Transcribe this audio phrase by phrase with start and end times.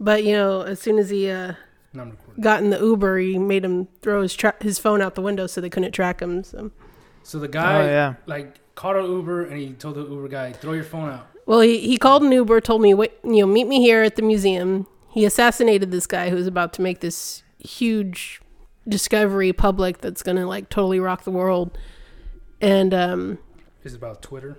[0.00, 1.54] But you know, as soon as he uh,
[1.92, 2.42] No, I'm recording.
[2.42, 5.46] got in the Uber, he made him throw his tra- his phone out the window
[5.46, 6.42] so they couldn't track him.
[6.44, 6.70] So,
[7.22, 8.14] So the guy oh yeah.
[8.26, 11.60] like called an Uber and he told the Uber guy, "Throw your phone out." well,
[11.60, 14.22] he he called an Uber, told me, wait, you know, meet me here at the
[14.22, 14.86] museum.
[15.10, 18.40] He assassinated this guy who was about to make this huge
[18.88, 21.76] discovery public that's gonna like totally rock the world.
[22.60, 23.38] And um,
[23.82, 24.56] This is about Twitter.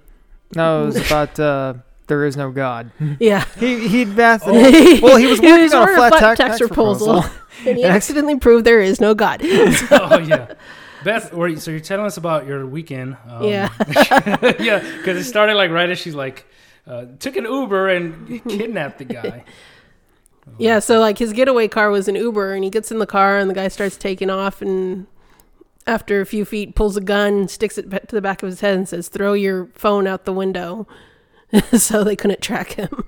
[0.56, 1.74] No, it was about uh,
[2.08, 2.92] there is no God.
[3.20, 4.44] yeah, He he'd math.
[4.46, 4.52] Oh.
[4.54, 7.24] Well, he was He working was on a working flat, tax, tax proposal.
[7.66, 9.42] and he accidentally proved there is no God.
[9.44, 10.54] oh yeah,
[11.04, 11.32] Beth.
[11.62, 13.18] So you're telling us about your weekend?
[13.30, 13.70] Um, Yeah.
[14.60, 16.46] yeah, because it started like right as she's like
[16.88, 19.44] uh, took an Uber and kidnapped the guy.
[20.60, 23.40] Yeah, so like his getaway car was an Uber, and he gets in the car,
[23.40, 25.08] and the guy starts taking off, and
[25.88, 28.76] after a few feet, pulls a gun, sticks it to the back of his head,
[28.78, 30.88] and says, "Throw your phone out the window,"
[31.78, 33.04] so they couldn't track him.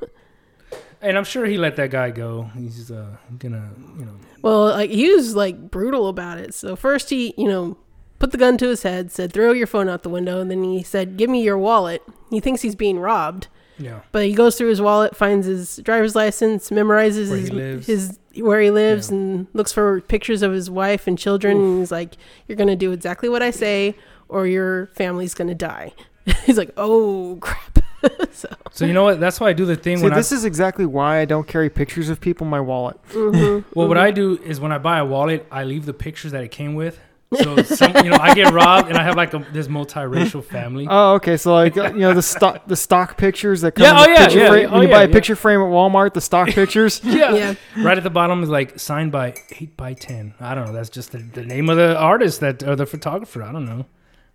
[1.02, 2.50] And I'm sure he let that guy go.
[2.58, 6.54] He's uh, gonna, you know, Well, like he was like brutal about it.
[6.56, 7.78] So first he, you know,
[8.20, 10.64] put the gun to his head, said, "Throw your phone out the window," and then
[10.64, 13.48] he said, "Give me your wallet." He thinks he's being robbed.
[13.78, 14.02] yeah.
[14.12, 18.60] But he goes through his wallet, finds his driver's license, memorizes Where his, his where
[18.60, 19.18] he lives, Yeah.
[19.18, 21.58] and looks for pictures of his wife and children.
[21.58, 22.16] And he's like,
[22.48, 23.96] "You're gonna do exactly what I say,
[24.30, 25.94] or your family's gonna die."
[26.46, 27.77] he's like, "Oh crap!"
[28.32, 29.20] so So you know what?
[29.20, 31.48] That's why I do the thing See, when this I is exactly why I don't
[31.48, 32.98] carry pictures of people in my wallet.
[33.12, 36.32] mhm, well, what I do is when I buy a wallet, I leave the pictures
[36.34, 37.00] that it came with.
[37.42, 40.88] So some, you know, I get robbed and I have like a, this multiracial family.
[40.90, 41.36] Oh, okay.
[41.36, 43.84] So like you know the stock the stock pictures that come.
[43.84, 45.14] Yeah, in oh, yeah, picture yeah, frame- yeah, when oh, you yeah, buy a yeah.
[45.14, 47.02] picture frame at Walmart, the stock pictures.
[47.04, 47.34] yeah.
[47.36, 50.36] yeah, Right at the bottom is like signed by eight by ten.
[50.40, 50.72] I don't know.
[50.72, 53.44] That's just the, the name of the artist that or the photographer.
[53.44, 53.86] I don't know.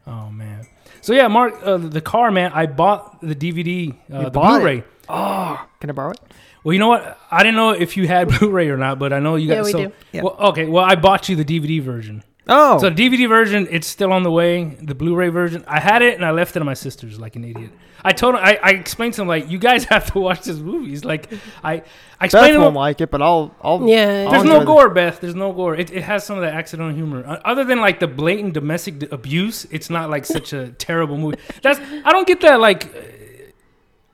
[0.07, 0.67] Oh man.
[1.03, 2.53] So yeah, Mark, uh, the car, man.
[2.55, 4.61] I bought the DVD, uh, the bought?
[4.61, 4.85] Blu-ray.
[5.09, 6.21] Oh, can I borrow it?
[6.63, 7.19] Well, you know what?
[7.29, 9.55] I didn't know if you had Blu-ray or not, but I know you got.
[9.55, 9.93] Yeah, we so, do.
[10.13, 10.23] Yeah.
[10.23, 10.67] Well, okay.
[10.67, 12.23] Well, I bought you the DVD version.
[12.49, 14.65] Oh, So the DVD version, it's still on the way.
[14.81, 17.45] The Blu-ray version, I had it and I left it at my sister's like an
[17.45, 17.71] idiot.
[18.05, 20.59] I told him, I, I explained to him like, you guys have to watch this
[20.59, 20.93] movie.
[20.93, 21.33] It's like,
[21.63, 21.85] I, I Beth
[22.25, 22.75] explained to won't him.
[22.75, 23.87] like it, but I'll I'll.
[23.89, 24.25] yeah.
[24.31, 25.21] There's I'll no enjoy the- gore, Beth.
[25.21, 25.77] There's no gore.
[25.77, 27.25] It, it has some of that accidental humor.
[27.27, 31.39] Uh, Other than like the blatant domestic abuse, it's not like such a terrible movie.
[31.63, 32.59] That's I don't get that.
[32.61, 33.01] Like, uh,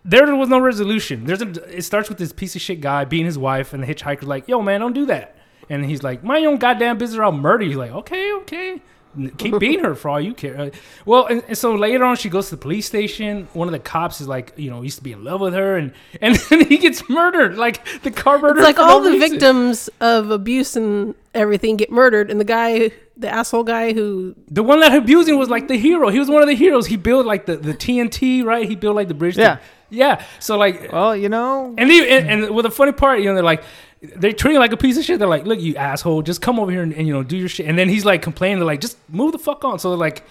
[0.04, 1.24] there was no resolution.
[1.24, 1.76] There's a.
[1.76, 4.48] It starts with this piece of shit guy beating his wife, and the hitchhiker's like,
[4.48, 5.36] "Yo, man, don't do that."
[5.68, 7.20] And he's like, "My own goddamn business.
[7.20, 8.80] I'll murder you." Like, okay, okay.
[9.18, 10.70] N- Keep beating her for all you care.
[11.04, 13.48] Well, and, and so later on, she goes to the police station.
[13.52, 15.76] One of the cops is like, you know, used to be in love with her,
[15.76, 17.56] and and then he gets murdered.
[17.58, 18.60] Like the car murder.
[18.60, 19.30] It's like all no the reason.
[19.30, 24.62] victims of abuse and everything get murdered, and the guy, the asshole guy who, The
[24.62, 26.08] one that abused him was like the hero.
[26.08, 26.86] He was one of the heroes.
[26.86, 28.68] He built like the, the TNT, right?
[28.68, 29.34] He built like the bridge.
[29.36, 29.58] to- Yeah.
[29.90, 30.24] yeah.
[30.40, 33.34] So like, Well, you know, and, they, and and well, the funny part, you know,
[33.34, 33.62] they're like,
[34.00, 35.18] they treat him like a piece of shit.
[35.18, 37.48] They're like, look, you asshole, just come over here and, and you know do your
[37.48, 37.66] shit.
[37.66, 39.78] And then he's like complaining, they're like, just move the fuck on.
[39.78, 40.24] So they're like.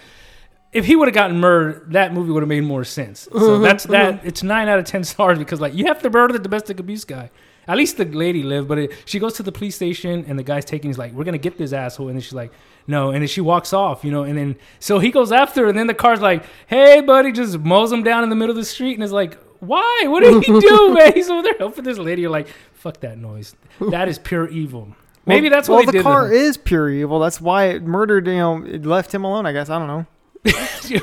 [0.70, 3.26] If he would have gotten murdered, that movie would have made more sense.
[3.32, 3.92] So uh-huh, that's uh-huh.
[3.92, 4.20] that.
[4.22, 7.06] It's nine out of ten stars because like you have to murder the domestic abuse
[7.06, 7.30] guy.
[7.68, 10.42] At least the lady lived, but it, she goes to the police station and the
[10.42, 10.88] guy's taking.
[10.88, 12.50] He's like, "We're gonna get this asshole," and then she's like,
[12.86, 14.24] "No," and then she walks off, you know.
[14.24, 17.58] And then so he goes after, her, and then the car's like, "Hey, buddy," just
[17.58, 20.04] mows him down in the middle of the street, and is like, "Why?
[20.06, 22.22] What did he do, man?" He's over there helping this lady.
[22.22, 23.54] You're like, "Fuck that noise.
[23.80, 24.94] That is pure evil."
[25.26, 26.02] Maybe well, that's well what the did.
[26.02, 27.18] car to is pure evil.
[27.20, 28.26] That's why it murdered.
[28.26, 29.44] You know, it left him alone.
[29.46, 30.06] I guess I don't know.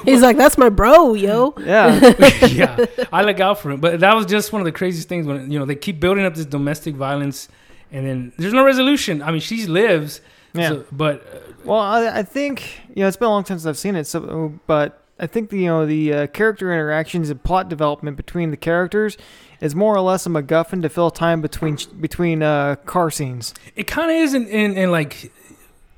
[0.05, 1.99] he's like, "That's my bro, yo." Yeah,
[2.47, 3.81] yeah, I look out for him.
[3.81, 6.25] But that was just one of the craziest things when you know they keep building
[6.25, 7.49] up this domestic violence,
[7.91, 9.21] and then there's no resolution.
[9.21, 10.21] I mean, she lives,
[10.53, 10.69] yeah.
[10.69, 12.63] so- but uh, Well, I, I think
[12.95, 14.07] you know it's been a long time since I've seen it.
[14.07, 18.51] So, but I think the you know the uh, character interactions and plot development between
[18.51, 19.17] the characters
[19.61, 23.53] is more or less a MacGuffin to fill time between between uh, car scenes.
[23.75, 25.31] it kind of is in, in, in like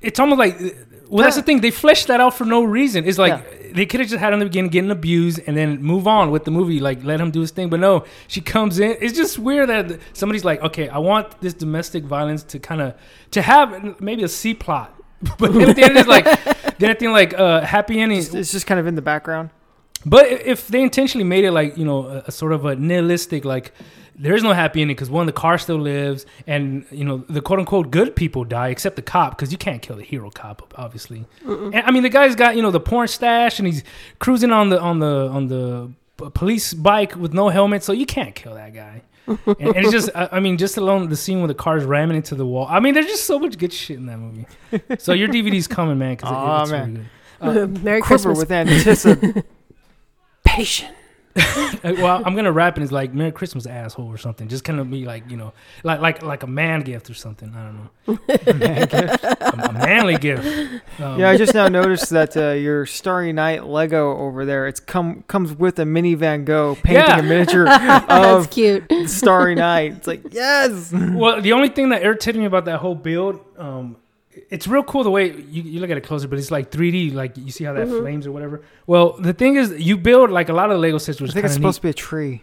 [0.01, 0.59] it's almost like
[1.09, 3.05] well that's the thing they fleshed that out for no reason.
[3.05, 5.81] It's like they could have just had him in the beginning getting abused and then
[5.81, 7.69] move on with the movie like let him do his thing.
[7.69, 11.53] But no she comes in it's just weird that somebody's like okay i want this
[11.53, 12.93] domestic violence to kind of
[13.31, 14.93] to have maybe a c plot.
[15.39, 16.25] But at the end it's like
[16.79, 19.49] then I think like uh happy ending It's, it's just kind of in the background.
[20.05, 23.43] but if they intentionally made it like you know a, a sort of a nihilistic
[23.45, 23.71] like
[24.19, 27.41] there is no happy ending because one the car still lives and you know the
[27.41, 30.73] quote unquote good people die except the cop because you can't kill the hero cop
[30.75, 31.25] obviously.
[31.45, 33.83] And, I mean the guy's got you know the porn stash and he's
[34.19, 35.91] cruising on the on the on the
[36.33, 39.01] police bike with no helmet so you can't kill that guy.
[39.45, 42.17] and, and it's just I, I mean just alone the scene where the car's ramming
[42.17, 42.67] into the wall.
[42.69, 44.45] I mean there's just so much good shit in that movie.
[44.99, 47.09] so your DVD's coming man because Aw, it's man.
[47.41, 47.77] really good.
[47.79, 48.39] Uh, Merry Quiver Christmas.
[48.39, 49.43] with anticipation.
[51.83, 54.47] well, I'm gonna rap and it's like "Merry Christmas, asshole" or something.
[54.47, 55.53] Just kind of be like, you know,
[55.83, 57.53] like like like a man gift or something.
[57.55, 60.45] I don't know, a, a manly gift.
[60.99, 64.79] Um, Yeah, I just now noticed that uh, your Starry Night Lego over there, it's
[64.79, 67.19] come comes with a mini Van Gogh painting Yeah.
[67.19, 68.83] a miniature That's of cute.
[69.09, 69.93] Starry Night.
[69.97, 70.91] It's like yes.
[70.93, 73.97] Well, the only thing that irritated me about that whole build, um,
[74.49, 77.13] it's real cool the way you, you look at it closer, but it's like 3D,
[77.13, 77.99] like you see how that Mhm.
[78.01, 78.61] flames or whatever.
[78.85, 81.33] Well, the thing is, you build like a lot of the Lego sets, which I
[81.33, 81.95] think it's of supposed neat.
[81.95, 82.41] to be a tree.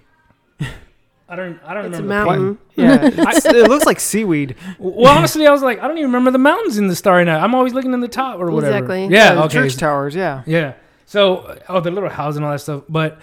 [1.28, 2.32] I don't, I don't It's a remember.
[2.34, 2.58] the mountain.
[2.76, 4.56] Yeah, it's, it looks like seaweed.
[4.78, 7.42] Well, honestly, I was like, I don't even remember the mountains in the Starry Night.
[7.42, 8.76] I'm always looking in the top or whatever.
[8.76, 9.06] Exactly.
[9.06, 9.34] Yeah.
[9.34, 9.52] the okay.
[9.54, 10.14] church towers.
[10.14, 10.42] Yeah.
[10.46, 10.74] Yeah.
[11.06, 12.82] So, uh, oh, the little house and all that stuff.
[12.90, 13.18] But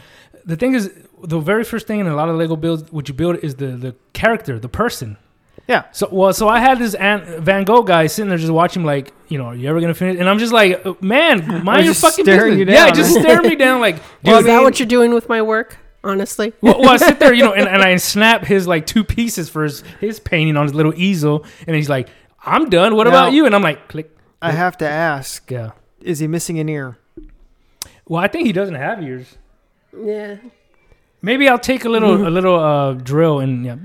[0.46, 0.92] the thing is,
[1.24, 3.68] the very first thing in a lot of Lego builds, what you build is the
[3.68, 5.18] the character, the person.
[5.72, 5.84] Yeah.
[5.92, 9.14] So, well, so I had this An- Van Gogh guy sitting there just watching, like,
[9.30, 10.20] you know, are you ever gonna finish?
[10.20, 12.58] And I'm just like, uh, man, mind your fucking business.
[12.58, 12.96] you Yeah, down.
[12.96, 14.04] just staring me down, like, dude.
[14.26, 15.78] Well, Is that mean- what you're doing with my work?
[16.04, 19.04] Honestly, well, well, I sit there, you know, and, and I snap his like two
[19.04, 22.10] pieces for his, his painting on his little easel, and he's like,
[22.44, 22.96] "I'm done.
[22.96, 24.10] What Now- about you?" And I'm like, "Click."
[24.42, 25.72] I have to ask: Yeah.
[26.02, 26.98] Is he missing an ear?
[28.08, 29.38] Well, I think he doesn't have ears.
[29.96, 30.38] yeah.
[31.24, 33.76] Maybe I'll take a little a little uh, drill and yeah,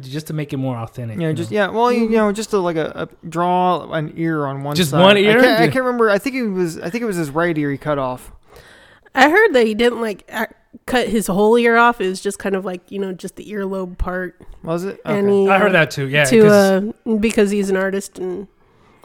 [0.00, 1.20] just to make it more authentic.
[1.20, 1.54] Yeah, you just know?
[1.56, 1.68] yeah.
[1.68, 4.74] Well, you, you know, just to like a, a draw an ear on one.
[4.74, 5.00] Just side.
[5.00, 5.40] one I ear?
[5.40, 6.10] can't, I can't remember.
[6.10, 6.78] I think it was.
[6.80, 8.32] I think it was his right ear he cut off.
[9.14, 10.28] I heard that he didn't like
[10.86, 12.00] cut his whole ear off.
[12.00, 14.40] It was just kind of like you know just the earlobe part.
[14.64, 15.00] Was it?
[15.06, 15.28] Okay.
[15.30, 16.08] he, I uh, heard that too.
[16.08, 18.48] Yeah, to 'cause- uh, because he's an artist and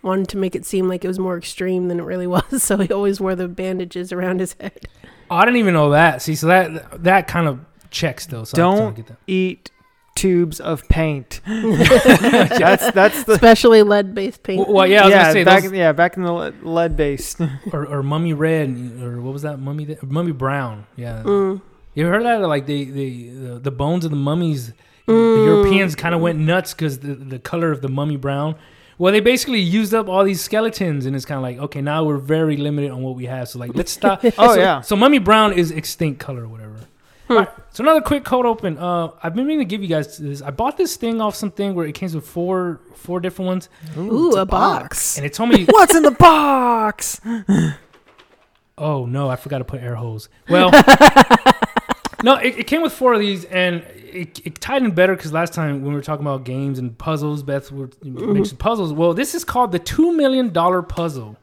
[0.02, 2.64] wanted to make it seem like it was more extreme than it really was.
[2.64, 4.88] So he always wore the bandages around his head.
[5.30, 6.22] oh, I didn't even know that.
[6.24, 7.60] See, so that that kind of
[7.96, 8.44] checks though.
[8.44, 9.18] So I Don't- don't get that.
[9.28, 9.72] Eat
[10.16, 11.42] tubes of paint.
[11.46, 13.34] that's that's the.
[13.34, 14.60] Especially lead-based paint.
[14.68, 16.34] Well, well, yeah, I was yeah, gonna say back those, yeah, back in the
[16.64, 17.40] lead based.
[17.74, 18.70] or, or mummy red
[19.02, 20.86] or what was that mummy th- mummy brown?
[20.96, 21.62] Yeah, Mm.
[21.94, 22.48] you ever heard that?
[22.48, 24.74] Like they, they the, the bones of the mummies.
[25.08, 25.46] The Mm.
[25.46, 28.56] Europeans kind of went nuts because the the color of the mummy brown.
[28.98, 32.06] Well, they basically used up all these skeletons, and it's kind of like, okay, now
[32.06, 33.50] we're very limited on what we have.
[33.50, 34.24] So like, let's stop.
[34.24, 34.80] oh so, yeah.
[34.82, 36.80] So mummy brown is extinct color or whatever.
[37.28, 37.44] Hmm.
[37.76, 38.78] All right, so another quick code open.
[38.78, 40.42] Uh, I've been meaning to give you guys this.
[40.42, 44.30] I bought this thing off something where it came with four four different ones, Ooh,
[44.30, 45.18] it's a box.
[45.18, 47.20] and it told me, What's in the box?
[48.78, 50.30] oh no, I forgot to put air holes.
[50.50, 50.72] Well,
[52.24, 55.34] no, it, it came with four of these, and it, it tied in better because
[55.34, 58.94] last time when we were talking about games and puzzles, Beth were mentioned puzzles.
[58.94, 61.38] Well, this is called the two million dollar puzzle.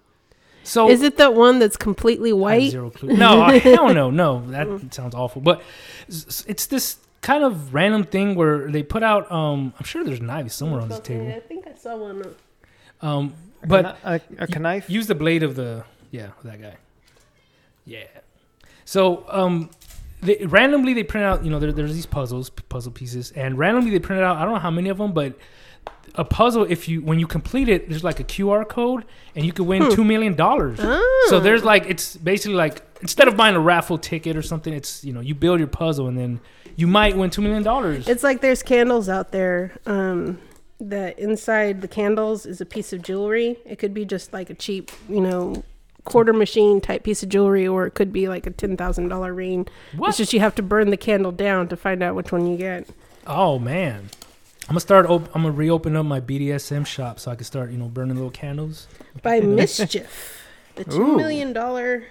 [0.64, 2.70] So Is it that one that's completely I white?
[2.70, 3.16] Zero clue.
[3.16, 4.44] No, uh, hell no, no.
[4.48, 5.42] That sounds awful.
[5.42, 5.62] But
[6.08, 9.30] s- s- it's this kind of random thing where they put out.
[9.30, 11.28] Um, I'm sure there's knives somewhere on this table.
[11.28, 12.22] I think I saw one.
[13.00, 13.34] Um,
[13.66, 14.88] But but a, a knife.
[14.88, 16.76] use the blade of the yeah that guy.
[17.84, 18.04] Yeah.
[18.84, 19.70] So um,
[20.20, 21.44] they, randomly they print out.
[21.44, 24.36] You know, there, there's these puzzles, puzzle pieces, and randomly they print out.
[24.36, 25.36] I don't know how many of them, but
[26.14, 26.64] a puzzle.
[26.68, 29.82] If you when you complete it, there's like a QR code, and you could win
[29.82, 29.90] Hmm.
[29.90, 30.78] two million dollars.
[30.82, 31.26] Oh.
[31.30, 35.04] So there's like it's basically like instead of buying a raffle ticket or something, it's
[35.04, 36.40] you know you build your puzzle and then
[36.76, 38.08] you might win two million dollars.
[38.08, 39.72] It's like there's candles out there.
[39.86, 40.38] Um,
[40.80, 43.56] that inside the candles is a piece of jewelry.
[43.64, 45.62] It could be just like a cheap, you know,
[46.04, 49.32] quarter machine type piece of jewelry, or it could be like a ten thousand dollar
[49.32, 49.68] ring.
[49.96, 50.08] What?
[50.08, 52.56] It's just you have to burn the candle down to find out which one you
[52.56, 52.88] get.
[53.28, 54.10] Oh man,
[54.68, 55.06] I'm gonna start.
[55.06, 58.14] Op- I'm gonna reopen up my BDSM shop so I can start you know burning
[58.14, 58.86] little candles.
[59.22, 60.44] By mischief,
[60.76, 61.16] the two Ooh.
[61.16, 62.04] million dollar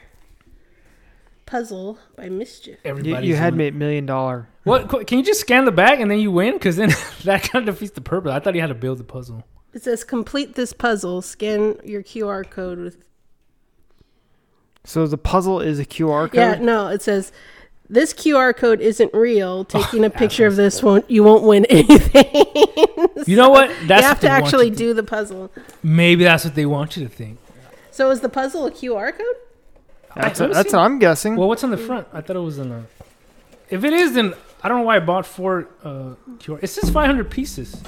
[1.45, 2.79] puzzle by mischief.
[2.83, 3.27] You, Everybody.
[3.27, 4.47] you had me at million dollar.
[4.63, 5.07] What?
[5.07, 6.53] Can you just scan the bag and then you win?
[6.53, 6.89] Because then
[7.23, 8.31] that kind of defeats the purpose.
[8.31, 9.43] I thought you had to build the puzzle.
[9.73, 11.21] It says complete this puzzle.
[11.21, 13.05] Scan your QR code with.
[14.83, 16.33] So the puzzle is a QR code.
[16.33, 17.31] Yeah, no, it says.
[17.91, 19.65] This QR code isn't real.
[19.65, 22.25] Taking a picture of this won't you won't win anything.
[23.27, 23.69] You know what?
[23.85, 25.51] That's you have what to actually you to- do the puzzle.
[25.83, 27.37] Maybe that's what they want you to think.
[27.91, 29.25] So is the puzzle a QR code?
[30.15, 31.35] That's, Let me that's what I'm guessing.
[31.35, 32.07] Well, what's on the front?
[32.13, 32.83] I thought it was in the.
[33.69, 34.33] If it is, then
[34.63, 36.63] I don't know why I bought four uh, QR.
[36.63, 37.81] It says 500 pieces.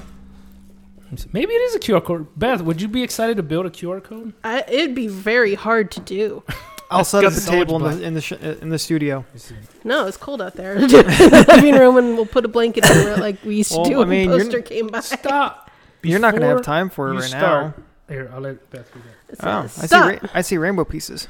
[1.03, 1.29] Let me see.
[1.33, 2.27] Maybe it is a QR code.
[2.37, 4.33] Beth, would you be excited to build a QR code?
[4.43, 6.43] I, it'd be very hard to do.
[6.93, 8.79] I'll set up a Got so much table in the in the, sh- in the
[8.79, 9.17] studio.
[9.27, 9.55] Let me see.
[9.83, 10.75] No, it's cold out there.
[10.87, 13.85] the living room, and we'll put a blanket over it like we used to Well,
[13.85, 14.99] do I when mean, the you're- poster came by.
[15.01, 15.71] Stop.
[16.03, 18.93] You're not gonna have Before time for it you right start- Here, I'll let Beth
[18.93, 19.33] read that.
[19.33, 19.59] It now.
[19.59, 19.87] Oh, I see.
[19.87, 20.21] "Stop.
[20.23, 21.27] Ra- I see rainbow pieces.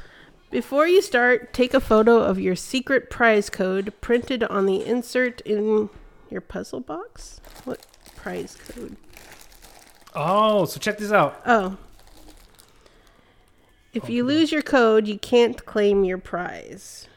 [0.50, 5.40] Before you start, take a photo of your secret prize code printed on the insert
[5.42, 5.90] in
[6.30, 7.40] your puzzle box.
[7.64, 8.96] What prize code?
[10.14, 11.40] Oh, so check this out.
[11.46, 11.76] Oh.
[13.94, 17.08] If you lose your code, you can't claim your prize.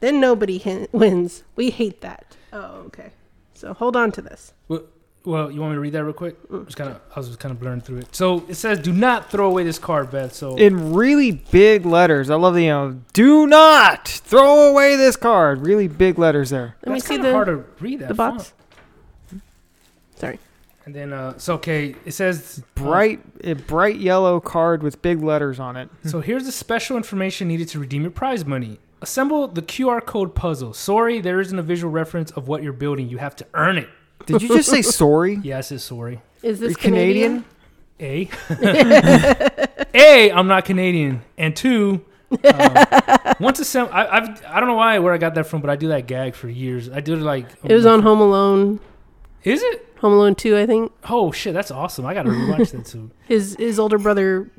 [0.00, 1.44] Then nobody hin- wins.
[1.56, 2.36] We hate that.
[2.52, 3.10] Oh, okay.
[3.54, 4.52] So hold on to this.
[4.68, 4.84] Well,
[5.24, 6.48] well, you want me to read that real quick?
[6.48, 6.64] Mm.
[6.64, 8.14] Just kind of, I was just kind of blurring through it.
[8.16, 12.30] So it says, "Do not throw away this card, Beth." So In really big letters.
[12.30, 15.60] I love the, you know, do not throw away this card.
[15.60, 16.76] Really big letters there.
[16.86, 18.44] Let me see kind of hard the to read that the box.
[18.44, 18.54] Sorry.
[20.86, 25.22] And then, uh, so okay, it says uh, Bright, a bright yellow card with big
[25.22, 25.90] letters on it.
[26.04, 28.78] So here's the special information needed to redeem your prize money.
[29.02, 30.72] Assemble the QR code puzzle.
[30.74, 33.08] Sorry, there isn't a visual reference of what you're building.
[33.08, 33.88] You have to earn it.
[34.26, 35.40] Did you just say sorry?
[35.42, 36.20] Yes, it's sorry.
[36.42, 37.44] Is this you Canadian?
[37.98, 38.28] A.
[39.94, 40.32] a.
[40.32, 41.22] I'm not Canadian.
[41.36, 42.04] And two.
[42.44, 42.76] Um,
[43.40, 45.76] once assemble, I, I've I don't know why where I got that from, but I
[45.76, 46.88] do that gag for years.
[46.88, 48.80] I did it like It was on Home Alone.
[49.44, 49.86] Is it?
[50.00, 50.92] Home Alone 2, I think.
[51.08, 52.06] Oh shit, that's awesome!
[52.06, 53.10] I gotta rewatch that too.
[53.26, 54.50] His his older brother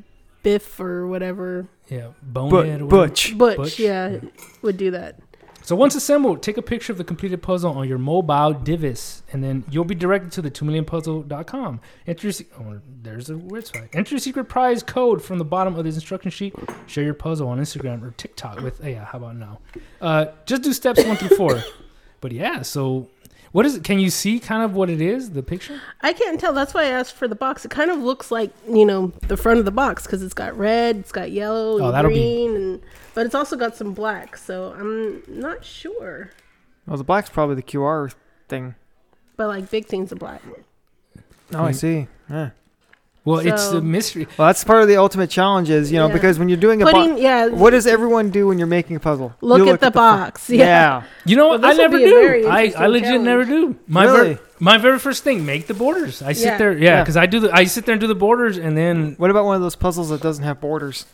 [0.44, 1.68] Biff or whatever.
[1.88, 2.82] Yeah, bonehead.
[2.82, 3.08] or But, whatever.
[3.08, 3.38] Butch.
[3.38, 3.80] Butch, Butch?
[3.80, 4.18] yeah,
[4.62, 5.20] would do that.
[5.64, 9.44] So once assembled, take a picture of the completed puzzle on your mobile device, and
[9.44, 11.80] then you'll be directed to the 2millionpuzzle.com.
[12.08, 13.90] Enter your, se- oh, there's a website.
[13.94, 16.56] Enter your secret prize code from the bottom of this instruction sheet.
[16.88, 19.60] Share your puzzle on Instagram or TikTok with, yeah, how about now?
[20.02, 21.62] Uh, just do steps one through four.
[22.22, 23.08] But yeah, so
[23.52, 23.84] what is it?
[23.84, 25.80] Can you see kind of what it is, the picture?
[26.02, 26.54] I can't tell.
[26.54, 27.66] That's why I asked for the box.
[27.66, 30.58] It kind of looks like you know the front of the box because it's got
[30.58, 32.82] red, it's got yellow, Oh, and that'll be- green, and
[33.14, 34.38] but it's also got some black.
[34.38, 36.32] So I'm not sure.
[36.88, 38.14] Well, the black's probably the QR
[38.48, 38.76] thing.
[39.38, 40.42] But like big things are black.
[41.54, 41.76] Oh, I Mm.
[41.76, 42.08] see.
[42.30, 42.50] Yeah.
[43.24, 44.28] Well, it's So- the mystery.
[44.38, 46.14] Well, that's part of the ultimate challenge is, you know, Yeah.
[46.14, 47.48] because when you're doing a box, yeah.
[47.50, 49.34] what does everyone do when you're making a puzzle?
[49.42, 50.50] look, You at the fr- box.
[50.50, 50.66] Yeah.
[50.66, 51.02] Yeah.
[51.26, 51.70] You know Well, what?
[51.70, 52.48] I never be a very do.
[52.48, 53.24] I, I legit challenge.
[53.26, 53.76] never do.
[53.88, 54.34] My Really?
[54.34, 56.24] ver- my very first thing, make the borders.
[56.24, 56.58] I sit Yeah.
[56.58, 57.02] there, yeah, Yeah.
[57.04, 59.46] because I do the I sit there and do the borders, and then What about
[59.46, 61.06] one of those puzzles that doesn't have borders?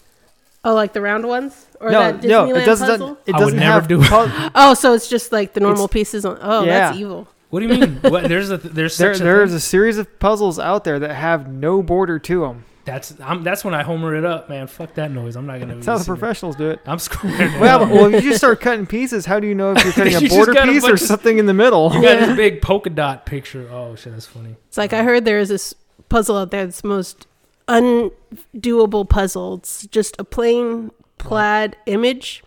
[0.64, 2.88] Oh, like the round ones or no, that Disneyland no, it doesn't.
[2.88, 3.18] puzzle.
[3.26, 5.94] It I would never have do- pu- Oh, so it's just like the normal It's-
[5.94, 6.38] pieces on.
[6.42, 6.80] Oh, Yeah.
[6.90, 7.28] that's evil.
[7.50, 7.96] What do you mean?
[8.02, 9.58] what, there's a there's there, such a there's thing?
[9.58, 12.66] a series of puzzles out there that have no border to them.
[12.86, 14.68] that's I'm, that's when I homer it up, man.
[14.68, 15.36] Fuck that noise.
[15.36, 15.76] I'm not gonna.
[15.76, 16.20] That's how the listen to it.
[16.20, 16.80] professionals do it.
[16.86, 17.60] I'm squaring.
[17.60, 20.14] Well, well, if you just start cutting pieces, how do you know if you're cutting
[20.14, 21.94] You a border got a piece or bunch of- something in the middle?
[21.94, 23.70] you got this big polka dot picture.
[23.72, 24.56] Oh shit, that's funny.
[24.68, 25.74] It's like I heard there is this
[26.10, 27.28] puzzle out there that's most
[27.68, 29.56] undoable puzzle.
[29.56, 32.44] It's just a plain plaid image,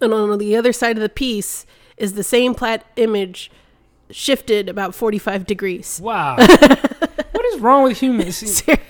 [0.00, 3.50] and on the other side of the piece is the same plaid image
[4.10, 6.00] shifted about 45 degrees.
[6.02, 6.36] Wow.
[6.38, 8.36] what is wrong with humans?
[8.36, 8.82] Seriously.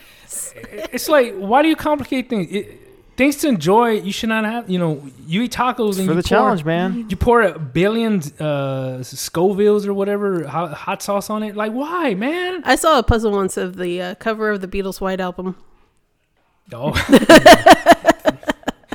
[0.93, 2.51] It's like, why do you complicate things?
[2.51, 2.81] It,
[3.17, 4.71] things to enjoy, you should not have.
[4.71, 7.07] You know, you eat tacos and For you the pour, challenge, man.
[7.09, 11.57] You pour a billion uh, Scovilles or whatever hot, hot sauce on it.
[11.57, 12.63] Like, why, man?
[12.65, 15.57] I saw a puzzle once of the uh, cover of the Beatles' White Album.
[16.73, 16.93] Oh.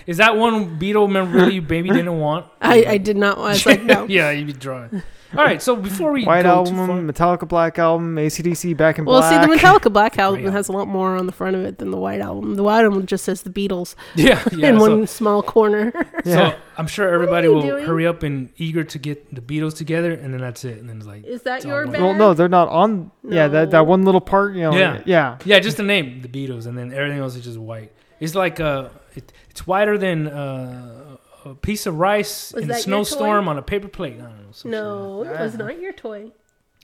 [0.07, 2.45] Is that one Beatle memorabilia you maybe didn't want?
[2.61, 3.37] I, I did not.
[3.37, 4.05] I was like, no.
[4.09, 5.03] yeah, you'd be drawing.
[5.33, 8.99] All right, so before we White go too album, far- Metallica Black album, ACDC Back
[8.99, 9.41] in Well, Black.
[9.43, 11.89] see, the Metallica Black album has a lot more on the front of it than
[11.91, 12.55] the White album.
[12.55, 14.69] The White album just says the Beatles yeah, yeah.
[14.69, 15.93] in so, one small corner.
[16.25, 16.51] yeah.
[16.51, 17.85] so I'm sure everybody you will doing?
[17.85, 20.77] hurry up and eager to get the Beatles together, and then that's it.
[20.79, 22.01] And then it's like, Is that It's your all bag?
[22.01, 23.11] well, no, they're not on.
[23.23, 24.73] Yeah, that, that one little part, you know.
[24.75, 25.01] Yeah.
[25.05, 25.37] Yeah.
[25.45, 27.93] yeah, just the name, the Beatles, and then everything else is just white.
[28.19, 32.75] It's like uh, it, it's whiter than uh, a piece of rice Was in a
[32.75, 34.15] snowstorm on a paper plate.
[34.15, 34.51] I don't know.
[34.51, 36.31] some like No, it was not your toy.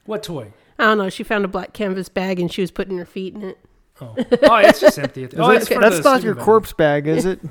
[0.06, 0.54] What toy?
[0.80, 1.10] I don't know.
[1.10, 3.58] She found a black canvas bag and she was putting her feet in it.
[4.00, 5.24] Oh, oh it's just empty.
[5.24, 6.46] Is Oh, that- it's for that's not your bag.
[6.46, 7.40] corpse bag, is it?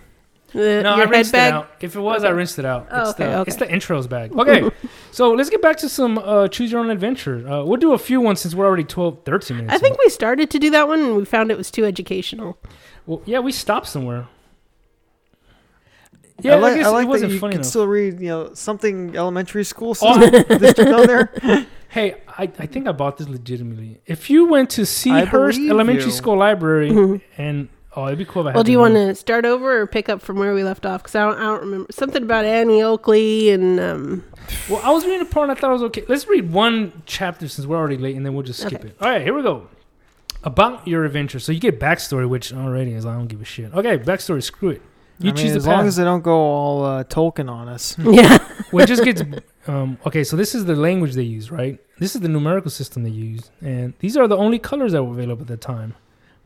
[0.53, 1.53] The, No, I rinsed bag.
[1.53, 1.71] it out.
[1.81, 2.87] If it was, I rinsed it out.
[2.91, 3.49] Oh, it's, okay, the, okay.
[3.49, 4.33] it's the intros bag.
[4.39, 4.71] Okay,
[5.11, 7.47] so let's get back to some uh, choose your own adventure.
[7.47, 9.75] Uh, we'll do a few ones since we're already 12, 13 minutes.
[9.75, 9.99] I think in.
[10.05, 12.59] we started to do that one and we found it was too educational.
[13.07, 14.29] Well, yeah, we stopped somewhere.
[16.43, 17.71] Yeah, I like, I guess I like it wasn't that you funny can enough.
[17.71, 21.33] still read, you know, something elementary school system district on there.
[21.89, 24.01] Hey, I, I think I bought this legitimately.
[24.05, 26.11] If you went to I Seahurst believe Elementary you.
[26.11, 27.21] School Library Mhm.
[27.39, 29.09] and oh, it'd be cool if I had Well, do the you want name.
[29.09, 31.03] to start over or pick up from where we left off?
[31.05, 34.25] Because I don't, I don't remember something about Annie Oakley and um,
[34.69, 36.05] Well, I was reading a part and I thought it was okay.
[36.07, 38.89] Let's read one chapter since we're already late, and then we'll just skip Okay.
[38.89, 38.97] it.
[39.01, 39.69] All right, here we go.
[40.45, 41.39] About your adventure.
[41.39, 43.73] So you get backstory, which already is I don't give a shit.
[43.73, 44.43] Okay, backstory.
[44.43, 44.83] Screw it.
[45.19, 45.87] You I mean, choose the as long path.
[45.87, 47.97] as they don't go all uh, Tolkien on us.
[48.03, 48.39] yeah,
[48.71, 49.23] well, it just gets
[49.67, 50.25] um, okay.
[50.25, 51.79] So this is the language they use, right?
[51.99, 55.13] This is the numerical system they use, and these are the only colors that were
[55.13, 55.95] available at the time.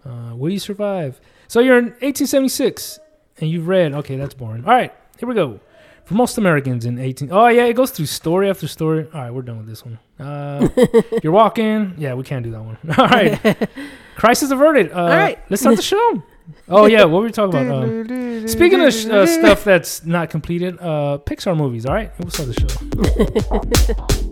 [0.04, 1.20] Uh, will you survive?
[1.48, 3.00] So you're in 1876,
[3.38, 3.92] and you've read.
[3.92, 4.64] Okay, that's boring.
[4.64, 5.58] All right, here we go.
[6.04, 9.06] For most Americans in 18, oh yeah, it goes through story after story.
[9.12, 9.98] All right, we're done with this one.
[10.18, 10.68] Uh,
[11.22, 11.94] you're walking.
[11.98, 12.78] Yeah, we can't do that one.
[12.98, 13.68] All right,
[14.16, 14.92] crisis averted.
[14.92, 15.38] Uh, All right.
[15.50, 16.22] let's start the show.
[16.69, 17.85] Oh yeah, what were we talking about?
[17.85, 21.87] Um, speaking of sh- uh, stuff that's not completed, uh, Pixar movies.
[21.87, 24.26] All right, we'll start the show.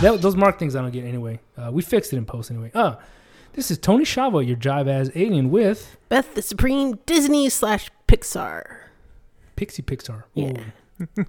[0.00, 1.40] That, those mark things I don't get anyway.
[1.56, 2.70] Uh, we fixed it in post anyway.
[2.74, 2.96] Uh,
[3.54, 8.78] this is Tony Shavo, your jive as alien with Beth the Supreme Disney slash Pixar.
[9.56, 10.24] Pixie Pixar.
[10.34, 10.52] Yeah.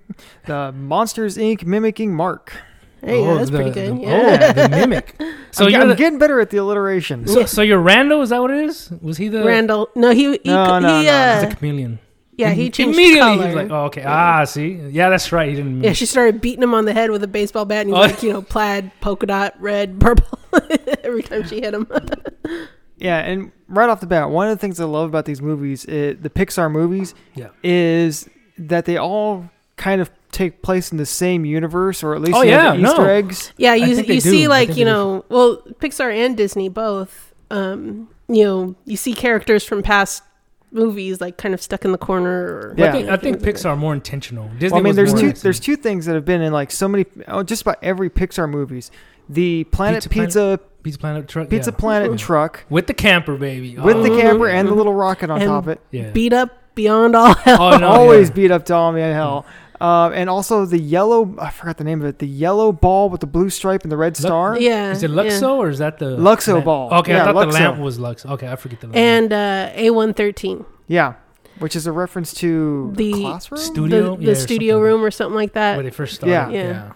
[0.48, 1.64] The Monsters Inc.
[1.64, 2.54] mimicking Mark.
[3.02, 3.98] Hey, Oh, that's the- pretty good.
[3.98, 4.54] the- yeah.
[4.58, 5.16] Oh, the mimic.
[5.52, 7.26] So I'm, you're I'm the, getting better at the alliteration.
[7.28, 8.22] so, so you're Rando?
[8.24, 8.92] Is that what it is?
[9.02, 9.90] Was he the Randall.
[9.96, 12.00] No, he he, No, he no, no, uh, He's a chameleon.
[12.40, 13.20] Yeah, he Im- changed immediately.
[13.38, 13.46] color.
[13.48, 14.04] He's like, oh, okay.
[14.06, 15.50] Ah, see, yeah, that's right.
[15.50, 15.84] He didn't.
[15.84, 18.02] Yeah, she started beating him on the head with a baseball bat, and he's Oh.
[18.02, 20.40] like, you know, plaid, polka dot, red, purple,
[21.04, 21.88] every time she hit him.
[23.02, 25.86] Yeah, and right off the bat, one of the things I love about these movies,
[25.88, 27.48] i the Pixar movies, Yeah.
[27.64, 28.28] is
[28.58, 32.42] that they all kind of take place in the same universe, or at least Oh,
[32.42, 33.06] yeah, the Easter no.
[33.06, 33.54] eggs.
[33.56, 34.20] yeah, you you do.
[34.20, 34.86] see like you they do.
[34.86, 37.34] know, well, Pixar and Disney both.
[37.50, 40.22] Um, you know, you see characters from past
[40.72, 42.30] movies like kind of stuck in the corner.
[42.30, 42.90] Or, Yeah.
[42.90, 44.50] I think, I think Pixar more intentional.
[44.60, 44.70] Disney.
[44.76, 46.88] Well, I mean, there's two like- there's two things that have been in like so
[46.88, 48.92] many, oh, just about every Pixar movies.
[49.28, 51.52] The Planet Pizza Pizza Planet- Pizza, Pizza Planet truck.
[51.52, 51.72] yeah.
[51.72, 52.18] Planet Mhm.
[52.18, 53.78] truck with the camper, baby.
[53.78, 54.22] with oh, the Mhm.
[54.22, 55.82] camper and the little rocket on And top of it.
[55.92, 56.10] yeah.
[56.12, 57.58] beat up beyond all hell.
[57.74, 58.36] Oh, no, Always yeah.
[58.36, 59.46] beat up Dom in hell.
[59.82, 62.20] Uh, and also the yellow, I forgot the name of it.
[62.20, 64.60] The yellow ball with the blue stripe and the red Lu- star.
[64.60, 65.16] yeah, Is it yeah.
[65.24, 66.66] Luxo or is that the Luxo lamp?
[66.66, 66.94] ball.
[66.96, 67.60] Okay, Yeah, I thought the Luxo.
[67.60, 68.26] lamp was Lux.
[68.26, 68.98] Okay, I forget the lamp.
[68.98, 71.14] And uh, A one thirteen, Yeah,
[71.60, 73.62] which is a reference to the, The classroom.
[73.62, 74.16] Studio?
[74.18, 74.84] the, Yeah, studio something.
[74.84, 75.76] room or something like that.
[75.78, 76.32] where they first started.
[76.34, 76.50] Yeah.
[76.50, 76.64] Yeah.
[76.68, 76.92] Yeah.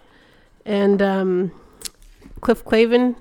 [0.65, 1.51] and um,
[2.41, 3.15] Cliff Clavin,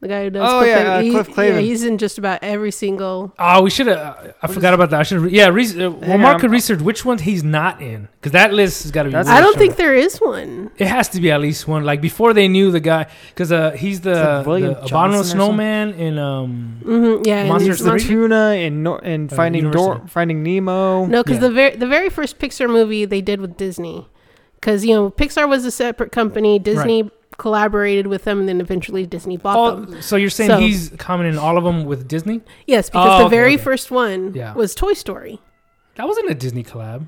[0.00, 0.46] the guy who does.
[0.48, 1.60] Oh, Cliff yeah, Clavin, uh, he- Cliff Yeah, Clavin.
[1.60, 3.32] he's in just about every single.
[3.38, 3.98] Oh, we should have.
[3.98, 5.00] Uh, I forgot about that.
[5.00, 5.30] I should.
[5.32, 6.40] Yeah, re- uh, well, Hang Mark on.
[6.42, 9.16] could research which ones he's not in because that list has got to be.
[9.16, 10.70] I don't think there is one.
[10.76, 11.84] it has to be at least one.
[11.84, 15.94] Like before they knew the guy because uh, he's the, like William the abominable snowman
[15.94, 16.80] in um.
[16.84, 18.00] mm-hmm, yeah, Monsters these three?
[18.00, 21.06] Tuna and no- and Uh, finding Dor- Finding Nemo.
[21.06, 21.48] No, because Yeah.
[21.48, 24.06] the very the very first Pixar movie they did with Disney,
[24.60, 26.58] because you know Pixar was a separate company.
[26.58, 29.94] Disney collaborated with them, and then eventually Disney bought them.
[29.96, 32.40] Oh, so you're saying So- he's coming in all of them with Disney?
[32.66, 33.62] Yes, because Oh, the okay, very okay.
[33.62, 34.54] first one Yeah.
[34.54, 35.40] was Toy Story.
[35.96, 37.06] That wasn't a Disney collab.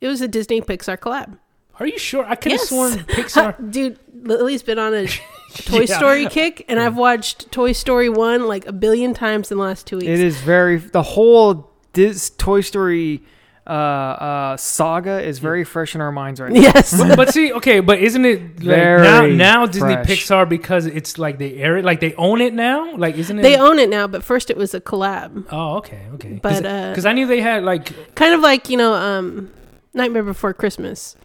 [0.00, 1.38] It was a Disney Pixar collab.
[1.80, 2.24] Are you sure?
[2.24, 2.68] I could have Yes.
[2.68, 3.70] sworn Pixar.
[3.70, 5.06] Dude, Lily's been on a
[5.64, 5.96] Toy Yeah.
[5.96, 6.86] Story kick, and Yeah.
[6.86, 10.08] I've watched Toy Story one like a billion times in the last two weeks.
[10.08, 13.22] It is very the whole Dis- Toy Story
[13.68, 16.60] uh, uh, saga is very fresh in our minds right now.
[16.60, 16.96] Yes.
[16.96, 20.06] but, but see, okay, but isn't it like Very now now Disney fresh.
[20.06, 22.96] Pixar because it's like they air it, like they own it now?
[22.96, 23.42] Like isn't it?
[23.42, 25.46] they own it now, but first it was a collab.
[25.52, 26.40] Oh, okay, okay.
[26.42, 29.50] But, uh, because I knew they had like Kind of like, you know, um,
[29.92, 31.16] Nightmare Before Christmas.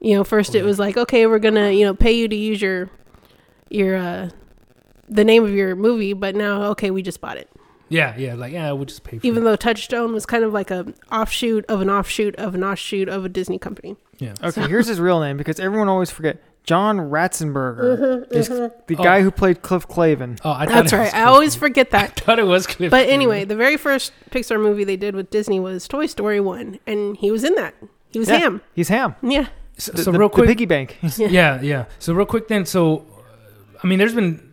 [0.00, 2.60] You know, first it was like, okay, we're gonna, you know, pay you to use
[2.60, 2.90] your
[3.70, 4.30] your uh
[5.08, 7.48] the name of your movie, but now okay, we just bought it.
[7.88, 9.44] Yeah, yeah, like yeah, we'll just pay for Even it.
[9.44, 13.24] though Touchstone was kind of like a offshoot of an offshoot of an offshoot of
[13.24, 13.96] a Disney company.
[14.18, 14.34] Yeah.
[14.42, 16.42] Okay, here's his real name because everyone always forget.
[16.64, 19.02] John Ratzenberger is the Oh.
[19.02, 20.38] guy who played Cliff Clavin.
[20.44, 21.06] Oh, I thought That's it was right.
[21.14, 21.26] I Cliff.
[21.28, 22.10] always forget that.
[22.22, 22.90] I thought it was Cliff.
[22.90, 26.78] But anyway, the very first Pixar movie they did with Disney was Toy Story 1,
[26.86, 27.74] and he was in that.
[28.10, 28.36] He was Yeah.
[28.38, 28.60] Ham.
[28.74, 29.14] He's Ham.
[29.22, 29.46] Yeah.
[29.78, 30.98] so, The, so the- real the quick, piggy bank.
[31.16, 31.86] yeah, yeah.
[31.98, 32.66] So real quick, then.
[32.66, 34.47] So, uh, I mean, there's been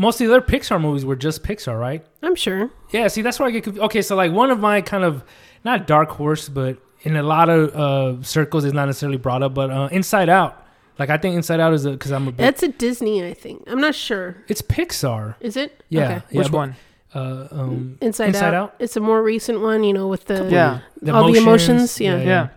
[0.00, 2.04] most of the other Pixar movies were just Pixar, right?
[2.22, 2.70] I'm sure.
[2.90, 3.08] Yeah.
[3.08, 3.84] See, that's where I get confused.
[3.84, 5.22] Okay, so like one of my kind of
[5.62, 9.52] not dark horse, but in a lot of uh, circles is not necessarily brought up,
[9.52, 10.64] but uh, Inside Out.
[10.98, 13.34] Like I think Inside Out is a because I'm a big, That's a Disney, I
[13.34, 13.64] think.
[13.66, 14.36] I'm not sure.
[14.48, 15.34] it's Pixar.
[15.40, 15.82] Is it?
[15.90, 16.04] Yeah.
[16.04, 16.22] Okay.
[16.30, 16.76] yeah Which but, one?
[17.14, 18.54] Uh, um, Inside, Inside Out.
[18.54, 18.74] Out?
[18.78, 20.80] It's a more recent one, you know, with the Yeah.
[21.12, 22.22] all the emotions, yeah.
[22.22, 22.48] Yeah.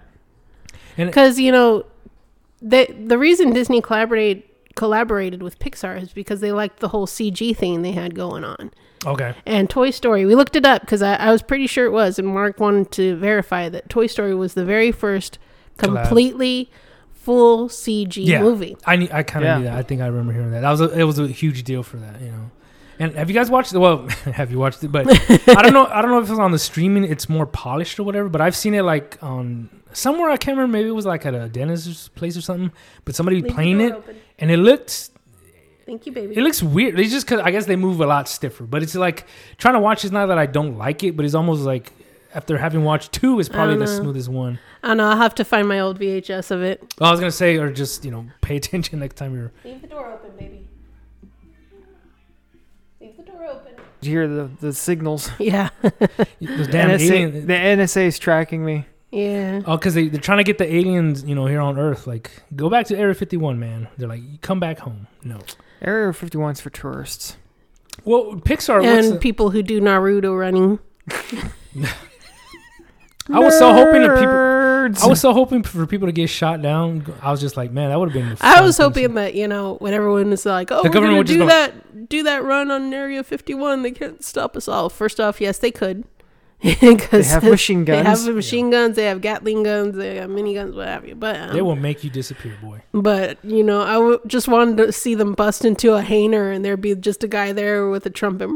[0.95, 1.85] because you know,
[2.61, 4.43] they the reason Disney collaborated
[4.75, 8.71] collaborated with Pixar is because they liked the whole CG thing they had going on.
[9.05, 9.35] Okay.
[9.45, 12.17] And Toy Story, we looked it up because I, I was pretty sure it was,
[12.17, 15.37] and Mark wanted to verify that Toy Story was the very first
[15.77, 16.03] Collab.
[16.05, 16.71] completely
[17.13, 18.41] full CG Yeah.
[18.41, 18.75] movie.
[18.85, 19.57] I knew, I kind of Yeah.
[19.59, 19.73] knew that.
[19.77, 20.61] I think I remember hearing that.
[20.61, 22.51] That was a, it was a huge deal for that, you know.
[22.99, 23.77] And have you guys watched it?
[23.79, 24.91] Well, have you watched it?
[24.91, 25.07] But
[25.49, 25.85] I don't know.
[25.87, 27.03] I don't know if it's on the streaming.
[27.03, 28.29] It's more polished or whatever.
[28.29, 30.29] But I've seen it like on somewhere.
[30.29, 30.77] I can't remember.
[30.77, 32.71] Maybe it was like at a dentist's place or something.
[33.05, 33.95] But somebody playing it,
[34.39, 35.09] and it looked.
[35.85, 36.37] Thank you, baby.
[36.37, 36.97] It looks weird.
[36.97, 38.63] It's just because I guess they move a lot stiffer.
[38.63, 39.25] But it's like
[39.57, 40.05] trying to watch.
[40.05, 41.91] It's not that I don't like it, but it's almost like
[42.33, 44.59] after having watched two, is probably the smoothest one.
[44.81, 45.09] I don't know.
[45.09, 46.93] I'll have to find my old VHS of it.
[46.99, 49.51] I was gonna say, or just you know, pay attention next time you're.
[49.63, 50.62] Leave the door open, baby.
[53.33, 53.73] Leave door open.
[54.01, 55.29] You hear the, the signals.
[55.39, 55.69] Yeah.
[55.81, 57.47] Those damn NSA, alien.
[57.47, 58.85] the NSA is tracking me.
[59.11, 59.61] Yeah.
[59.65, 62.07] Oh, because they, they're trying to get the aliens, you know, here on Earth.
[62.07, 63.87] Like, go back to Area 51, man.
[63.97, 65.07] They're like, come back home.
[65.23, 65.39] No.
[65.81, 67.37] Area 51's for tourists.
[68.05, 68.83] Well, Pixar.
[68.83, 70.79] and the- people who do Naruto running.
[73.31, 74.33] I was so hoping that people.
[74.89, 75.03] Nerds.
[75.03, 77.05] I was so hoping for people to get shot down.
[77.21, 78.29] I was just like, man, that would have been.
[78.35, 80.89] the I was thing to hoping that you know when everyone is like, "Oh, The
[80.89, 83.91] we're government gonna would just do go- that, do that run on Area 51," they
[83.91, 84.89] can't stop us all.
[84.89, 86.03] First off, yes, they could,
[86.61, 88.03] because They have machine guns.
[88.03, 88.95] They have machine guns.
[88.95, 89.95] They have Gatling guns.
[89.95, 91.15] They have mini guns, what have you.
[91.15, 92.81] But um, They will make you disappear, boy.
[92.93, 96.63] But you know, I w- just wanted to see them bust into a hanger, and
[96.63, 98.49] there'd be just a guy there with a trumpet.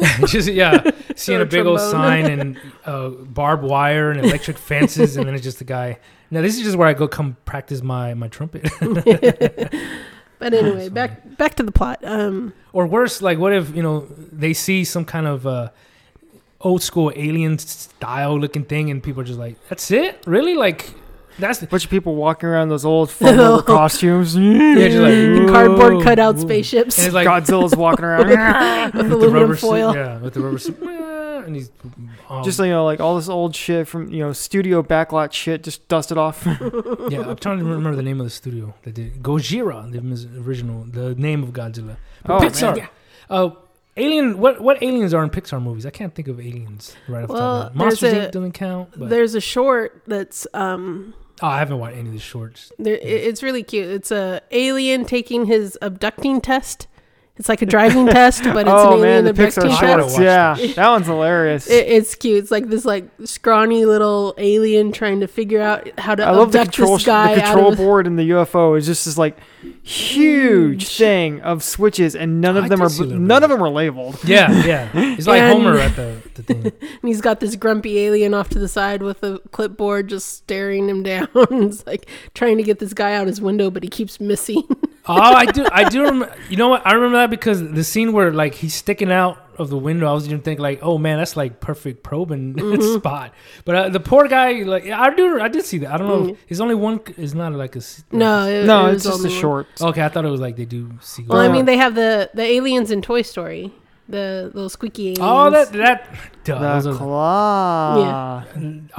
[0.26, 5.26] just yeah, seeing a big old sign and uh, barbed wire and electric fences, and
[5.26, 5.98] then it's just the guy.
[6.30, 8.70] Now this is just where I go come practice my my trumpet.
[10.38, 11.98] But anyway, back back to the plot.
[12.02, 15.70] Um, or worse, like what if you know they see some kind of uh,
[16.60, 20.92] old school alien style looking thing, and people are just like, "That's it, really?" Like
[21.38, 24.36] that's the, bunch of people walking around those old phone number costumes.
[24.36, 28.28] yeah, just like cardboard cutout spaceships And it's like Godzilla's walking around.
[28.28, 29.94] with with the aluminum rubber suit, foil.
[29.94, 31.70] yeah, with the rubber suit, and he's
[32.28, 35.62] um, just you know, like all this old shit from you know studio backlot shit,
[35.62, 36.44] just dusted off.
[36.46, 40.84] Yeah, I'm trying to remember the name of the studio that did Gojira, the original,
[40.84, 41.96] the name of Godzilla.
[42.24, 42.76] But Oh, Pixar.
[42.76, 42.88] man.
[43.30, 43.50] Uh,
[43.98, 44.38] Alien.
[44.38, 45.86] What what aliens are in Pixar movies?
[45.86, 47.66] I can't think of aliens right off the top.
[47.70, 47.88] of my head.
[47.90, 48.30] Monsters a- Inc.
[48.32, 48.90] doesn't count.
[48.96, 52.72] But, There's a short that's um, oh, I haven't watched any of the shorts.
[52.78, 53.88] it's really cute.
[53.88, 56.86] It's a alien taking his abducting test.
[57.38, 59.96] It's like a driving test, but it's oh an man, alien the abducting Pixar I
[59.96, 60.16] test.
[60.16, 60.18] shorts.
[60.18, 61.68] Yeah, that one's hilarious.
[61.68, 62.38] It, it's cute.
[62.42, 66.52] It's like this like scrawny little alien trying to figure out how to I love
[66.52, 67.78] the control this guy the control out of.
[67.78, 69.36] board in the UFO is just this like
[69.82, 70.96] huge Huge.
[70.96, 73.44] thing of switches, and none of I them are see a little none bit.
[73.44, 74.18] of them are labeled.
[74.24, 75.14] Yeah, yeah.
[75.14, 76.62] He's like And- Homer at the, the thing.
[76.80, 80.88] And he's got this grumpy alien off to the side with a clipboard just staring
[80.88, 81.28] him down.
[81.34, 84.62] it's like trying to get this guy out his window, but he keeps missing.
[85.08, 85.66] Oh, I do.
[85.70, 86.34] I do remember.
[86.50, 86.86] You know what?
[86.86, 90.06] I remember that because the scene where like he's sticking out of the window.
[90.08, 92.98] I was even thinking like, oh man, that's like perfect probing Mm-hmm.
[92.98, 93.32] spot.
[93.64, 95.40] But uh, the poor guy, like, I do.
[95.40, 95.92] I did see that.
[95.92, 96.32] I don't know.
[96.34, 97.00] If, it's only one.
[97.16, 97.78] It's not like a.
[97.78, 98.04] Mm.
[98.12, 99.66] no, it, no, it it's just a short.
[99.80, 101.22] Okay, I thought it was like they do see.
[101.24, 103.72] Well, I mean, they have the the aliens in Toy Story,
[104.08, 105.18] the little squeaky aliens.
[105.22, 106.08] Oh, that that.
[106.44, 108.44] Duh, The those are- claw.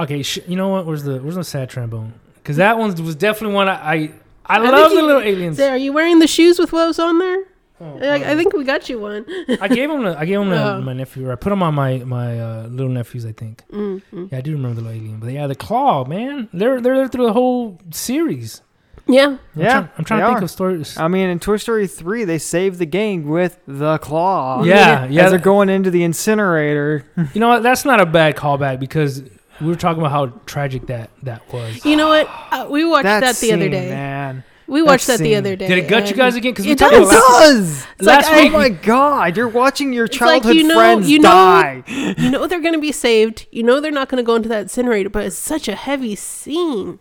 [0.00, 0.86] okay, sh- you know what?
[0.86, 2.14] Where's the Where's the sad trombone?
[2.36, 4.12] Because that one was definitely one I I,
[4.48, 5.56] I I love the you- little aliens.
[5.56, 7.44] Say, are you wearing the shoes with what was on there?
[7.80, 9.24] Oh, I, I think we got you one.
[9.60, 10.02] I gave him.
[10.02, 10.80] The, I gave him the, Oh.
[10.80, 11.28] my nephew.
[11.28, 13.24] Or I put him on my my uh, little nephews.
[13.24, 13.62] I think.
[13.70, 15.20] mm Yeah, I do remember the little alien.
[15.20, 16.48] But yeah, the claw, man.
[16.52, 18.62] They're they're there through the whole series.
[19.10, 20.44] Yeah, I'm Yeah, trying, I'm trying they to think are.
[20.44, 20.98] of stories.
[20.98, 24.62] I mean, in Toy Story 3, they saved the gang with the claw.
[24.64, 25.28] yeah, As yeah.
[25.30, 27.06] they're going into the incinerator.
[27.32, 27.62] you know what?
[27.62, 29.22] That's not a bad callback because
[29.60, 31.84] we were talking about how tragic that that was.
[31.84, 32.28] you know what?
[32.50, 33.90] Uh, we watched That, the other scene, day.
[33.90, 34.44] Man.
[34.66, 35.66] We watched that, that the other day.
[35.66, 36.52] Did it gut you guys again?
[36.52, 37.08] Because we It talked It does.
[37.08, 37.86] about last, does!
[37.98, 38.52] It's like last I- week.
[38.52, 41.84] Oh my god, you're watching your It's like, childhood you know- friends you know- die.
[42.18, 43.46] You know they're going to be saved.
[43.50, 46.14] You know they're not going to go into that incinerator, but it's such a heavy
[46.14, 46.98] scene.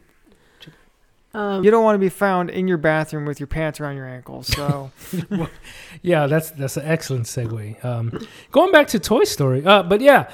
[1.33, 4.07] Um, You don't want to be found in your bathroom with your pants around your
[4.07, 4.47] ankles.
[4.47, 4.91] So,
[6.01, 7.83] Yeah, that's that's an excellent segue.
[7.83, 8.17] Um,
[8.51, 10.31] going back to Toy Story, uh, but yeah,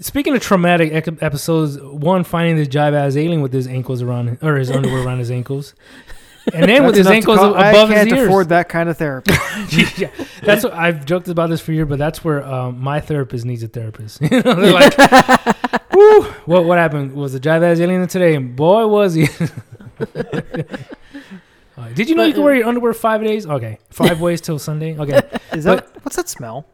[0.00, 4.38] speaking of traumatic ec- episodes, one finding this jive ass alien with his ankles around
[4.42, 5.74] or his underwear around his ankles,
[6.52, 9.32] and then with his ankles call- above I can't afford that kind of therapy.
[9.96, 10.10] yeah,
[10.42, 13.62] that's what I've joked about this for years, but that's where um, my therapist needs
[13.62, 14.20] a therapist.
[14.30, 14.96] you know, they're like,
[15.92, 17.12] Woo, what what happened?
[17.12, 18.34] Was the jive ass alien today?
[18.34, 19.28] And boy, was he.
[21.78, 23.46] Uh, did you know you can wear your underwear five days?
[23.46, 24.98] Okay, five ways till Sunday.
[24.98, 25.20] Okay,
[25.52, 26.66] Is that what's that smell?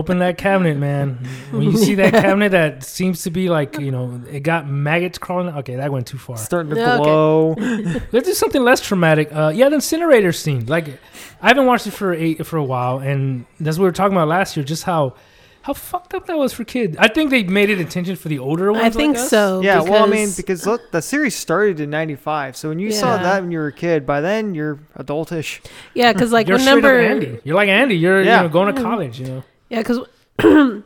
[0.00, 1.18] Don't open that cabinet, man.
[1.50, 5.18] When you see that cabinet that seems to be like you know it got maggots
[5.18, 5.54] crawling.
[5.56, 6.36] Okay, that went too far.
[6.36, 7.02] Starting to Yeah, okay.
[7.04, 7.54] glow.
[8.12, 9.28] Let's do something less traumatic.
[9.32, 10.66] Uh, yeah, the incinerator scene.
[10.66, 10.98] Like,
[11.42, 14.16] I haven't watched it for a, for a while, and that's what we were talking
[14.16, 14.64] about last year.
[14.64, 15.14] Just how
[15.62, 16.96] how fucked up that was for kids.
[16.98, 18.82] I think they made it intention for the older ones.
[18.82, 19.28] I think like us.
[19.28, 19.60] so.
[19.60, 22.90] Yeah, well, I mean, because- because look, the series started in '95, so when you
[22.90, 25.60] saw that when you were a kid, by then you're adultish.
[25.94, 27.40] yeah, because like You're straight up remember, Andy.
[27.44, 27.96] You're like Andy.
[27.96, 28.38] You're Yeah.
[28.38, 29.20] you know, going to college.
[29.20, 29.44] You know.
[29.70, 30.00] Yeah, because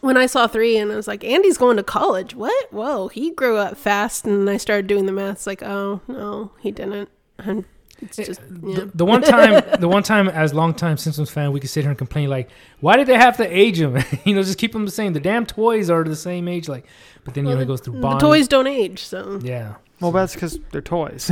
[0.00, 2.34] when I saw three and I was like, Andy's going to college.
[2.34, 2.72] What?
[2.72, 5.36] Whoa, he grew up fast, and I started doing the math.
[5.36, 7.08] It's like, oh no, he didn't.
[7.38, 7.64] And
[8.00, 8.80] It's eh, just yeah.
[8.80, 11.82] The, the one time, the one time as long time Simpsons fan, we could sit
[11.82, 13.96] here and complain like, why did they have to age him?
[14.24, 15.12] you know, just keep them the same.
[15.12, 16.68] The damn toys are the same age.
[16.68, 16.86] Like,
[17.24, 19.40] but then you Well, know it goes through the toys don't age, so.
[19.42, 19.74] Yeah.
[20.00, 21.30] Well, that's because they're toys.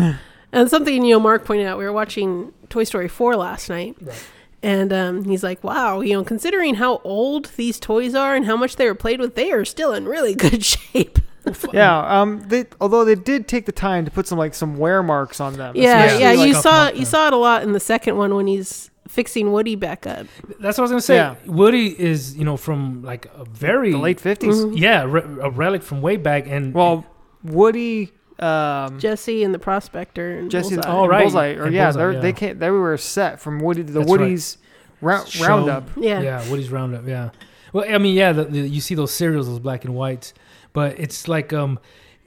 [0.53, 1.79] And something you know, Mark pointed out.
[1.79, 4.25] We were watching Toy Story four last night, Right.
[4.63, 8.57] And um, he's like, "Wow, you know, considering how old these toys are and how
[8.57, 11.19] much they were played with, they are still in really good shape."
[11.73, 12.21] yeah.
[12.21, 12.43] Um.
[12.49, 15.55] They although they did take the time to put some like some wear marks on
[15.55, 15.75] them.
[15.77, 16.33] Yeah, yeah.
[16.33, 19.53] like, you saw you saw it a lot in the second one when he's fixing
[19.53, 20.27] Woody back up.
[20.61, 21.15] That's what I was gonna say.
[21.17, 21.37] Yeah.
[21.47, 24.79] Woody is you know from like a very the late 50s Mhm.
[24.79, 27.07] yeah re- a relic from way back and Well,
[27.43, 30.91] Woody, um, Jesse and the prospector and Jesse, Bullseye.
[30.91, 31.09] Oh.
[31.09, 32.21] Bullseye, or And yeah, Bullseye, they're, yeah.
[32.21, 32.61] they can't.
[32.61, 34.09] They were set from Woody, the That's.
[34.09, 34.59] Woody's
[35.01, 35.47] rou- Show.
[35.47, 35.89] roundup.
[35.97, 36.21] yeah.
[36.21, 37.07] Yeah, Woody's Roundup.
[37.07, 37.31] Yeah.
[37.73, 40.33] Well, I mean, yeah, the, the, you see those cereals, those black and whites,
[40.73, 41.79] but it's like um,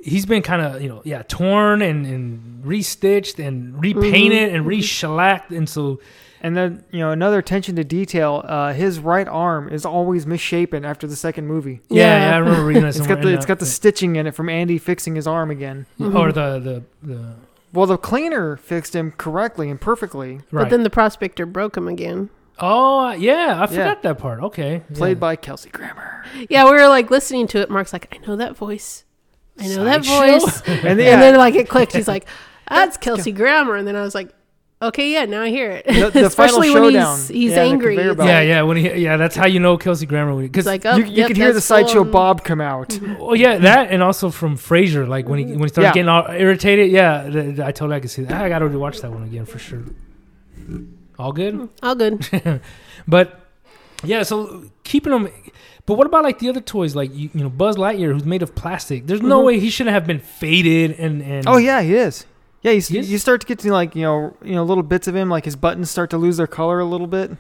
[0.03, 4.67] he's been kind of you know yeah torn and and restitched and repainted and Mhm.
[4.67, 5.99] re-shellacked, and so
[6.43, 8.43] And then you know another attention to detail.
[8.45, 11.81] Uh, his right arm is always misshapen after the second movie.
[11.89, 12.29] yeah, Yeah.
[12.29, 13.15] yeah, I remember reading that It's somewhere.
[13.17, 15.85] got the and, it's got the stitching in it from Andy fixing his arm again.
[15.99, 16.15] Mhm.
[16.17, 17.33] or the the the
[17.73, 20.63] Well, the cleaner fixed him correctly and perfectly, right.
[20.63, 22.29] But then the prospector broke him again.
[22.59, 24.41] oh yeah, I forgot that part.
[24.41, 25.21] Okay, played yeah.
[25.21, 26.25] by Kelsey Grammer.
[26.49, 27.69] Yeah, we were like listening to it.
[27.69, 29.03] Mark's like, I know that voice.
[29.59, 30.39] I know that Sideshow?
[30.45, 30.61] voice.
[30.67, 31.93] And, And yeah, then like it clicked.
[31.93, 32.25] He's like,
[32.69, 33.75] that's Kelsey Grammer.
[33.75, 34.29] And then I was like,
[34.81, 35.85] okay, yeah, now I hear it.
[35.85, 37.17] The- the Especially final when showdown.
[37.19, 37.95] he's he's Yeah, angry.
[37.95, 38.29] conveyor It's belt.
[38.29, 38.61] yeah, yeah.
[38.63, 41.27] When he, yeah, that's how you know Kelsey Grammer because like, oh, you, you yep,
[41.27, 42.97] could hear the that's sideshow full Bob come out.
[43.19, 45.93] Oh yeah, that and also from Frasier, like when he when he started Yeah.
[45.93, 46.91] getting all irritated.
[46.91, 48.41] Yeah, th- th- I totally I could see that.
[48.43, 49.83] I got to watch that one again for sure.
[51.19, 52.61] All good, All good.
[53.07, 53.39] but
[54.03, 54.23] yeah.
[54.23, 55.29] So keeping them.
[55.85, 58.41] But what about like the other toys, like you, you know Buzz Lightyear, who's made
[58.43, 59.07] of plastic?
[59.07, 59.45] There's no Mhm.
[59.45, 61.47] way he shouldn't have been faded and and.
[61.47, 62.25] Oh yeah, he is.
[62.63, 65.07] Yeah, you, s- you start to get to like you know you know little bits
[65.07, 67.31] of him, like his buttons start to lose their color a little bit.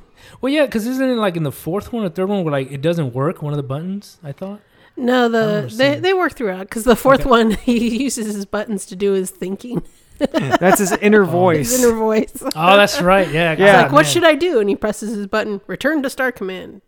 [0.41, 2.71] Well, yeah, because isn't it like in the fourth one or third one where like
[2.71, 3.41] it doesn't work?
[3.41, 4.61] One of the buttons, I thought.
[4.97, 7.29] No, the they, they work throughout because the fourth Okay.
[7.29, 9.83] one he uses his buttons to do his thinking,
[10.19, 11.27] That's his inner Oh.
[11.27, 11.71] voice.
[11.71, 12.31] his inner voice.
[12.55, 13.27] Oh, that's right.
[13.31, 13.55] Yeah.
[13.57, 13.83] Yeah.
[13.83, 14.59] like, what should I do?
[14.59, 16.81] And he presses his button, return to Star Command.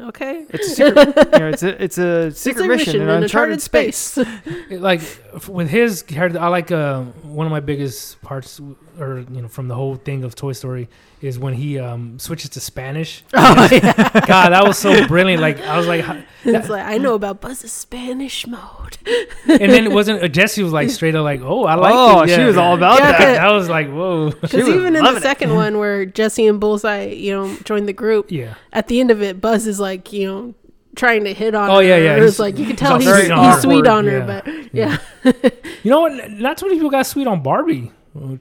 [0.00, 0.46] Okay.
[0.48, 1.08] It's a secret.
[1.32, 4.18] you know, it's a it's a secret It's a mission, in uncharted space.
[4.18, 4.28] It,
[4.80, 5.02] like
[5.48, 8.60] with his character, I like uh, one of my biggest parts,
[8.98, 10.88] or you know, from the whole thing of Toy Story,
[11.20, 13.22] is when he um, switches to Spanish.
[13.34, 13.92] oh yeah.
[14.26, 15.40] God, that was so brilliant.
[15.42, 18.96] Like I was like, how- it's like I know about Buzz's Spanish mode.
[19.46, 21.92] and then it wasn't uh, Jesse was like straight up like, oh, I like.
[21.94, 22.30] Oh, it.
[22.30, 23.18] she was all about Yeah, that.
[23.18, 24.30] but- That was like, whoa.
[24.30, 25.22] Because even in the loving it.
[25.22, 28.54] second one, where Jesse and Bullseye, you know, joined the group, Yeah.
[28.72, 30.54] at the end of it, Buzz is like, you know,
[30.96, 31.82] trying to hit on Oh, her.
[31.82, 34.06] yeah, yeah, Or It's he's- like you can he's tell all he's, he's sweet on
[34.06, 34.26] her, yeah.
[34.26, 34.98] but Yeah.
[35.24, 35.50] yeah,
[35.82, 36.30] You know what?
[36.32, 37.92] Not too many people got sweet on Barbie,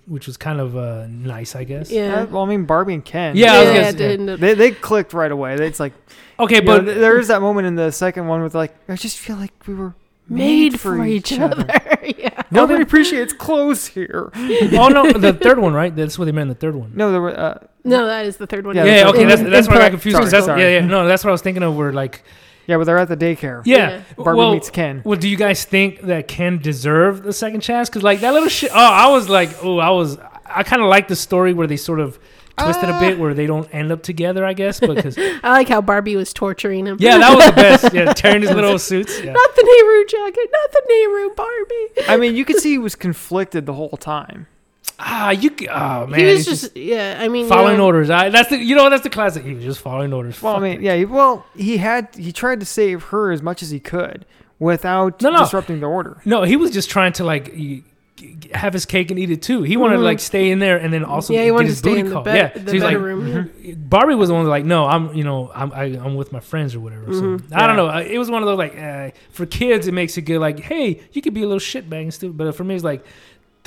[0.07, 1.91] which was kind of uh, nice, I guess.
[1.91, 2.23] yeah.
[2.23, 3.35] Well, I mean, Barbie and Ken.
[3.37, 5.55] Yeah, I was gonna it say- didn't- They, they clicked right away.
[5.55, 5.93] It's like,
[6.39, 8.73] Okay, you know, but th- there is that moment in the second one with like,
[8.87, 9.93] I just feel like we were
[10.27, 11.65] made for each other.
[12.17, 12.41] yeah.
[12.51, 14.31] Nobody appreciates clothes here.
[14.35, 15.95] oh no, the third one, right?
[15.95, 16.43] That's what they meant.
[16.43, 16.93] in The third one.
[16.95, 17.37] No, there were.
[17.37, 18.75] Uh, No, that is the third one.
[18.75, 19.27] Yeah, Yeah, the okay, one.
[19.27, 20.15] that's, In- that's in where I got Pla- confused.
[20.15, 20.61] Sorry, 'cause that's- sorry.
[20.61, 21.75] Yeah, yeah, no, that's what I was thinking of.
[21.75, 22.23] Where like,
[22.69, 23.61] yeah, but they're at the daycare.
[23.65, 25.01] yeah, Barbie well, meets Ken.
[25.03, 27.89] Well, do you guys think that Ken deserved the second chance?
[27.89, 28.71] Because like that little shit.
[28.71, 30.17] Oh, I was like, oh, I was.
[30.45, 32.17] I kind of like the story where they sort of
[32.57, 32.99] twisted a Ah.
[32.99, 34.43] bit, where they don't end up together.
[34.45, 36.97] I guess because I like how Barbie was torturing him.
[36.99, 37.93] yeah, that was the best.
[37.93, 39.19] Yeah, tearing his little suits.
[39.19, 39.31] Yeah.
[39.33, 42.09] not the Nehru jacket, not the Nehru Barbie.
[42.11, 44.47] I mean, you could see he was conflicted the whole time.
[44.99, 45.49] Ah, you.
[45.71, 47.17] Oh man, he was he's just, yeah.
[47.21, 48.09] I mean, you following know, orders.
[48.09, 49.45] I, that's the you know that's the classic.
[49.45, 50.41] He was just following orders.
[50.41, 50.81] Well, I mean, it.
[50.81, 50.95] yeah.
[50.97, 54.25] he- Well, he had he tried to save her as much as he could
[54.59, 55.39] without No, no.
[55.39, 56.21] disrupting the order.
[56.25, 57.83] No, he was just trying to like g-
[58.53, 59.63] have his cake and eat it too.
[59.63, 60.05] He wanted to Mhm.
[60.05, 62.11] like stay in there and then also yeah, he get wanted to stay in the,
[62.11, 62.23] call.
[62.23, 63.49] bed, yeah, the so he's like, bedroom.
[63.63, 63.73] yeah.
[63.77, 66.41] Barbie was the one that like, no, I'm, you know, I'm, I, I'm with my
[66.41, 67.05] friends or whatever.
[67.13, 67.53] So Mhm.
[67.55, 67.87] I don't know.
[67.87, 70.39] Uh, It was one of those like, uh, for kids, it makes it good.
[70.39, 73.05] Like, hey, you could be a little shitbag and stupid, but for me, it's like,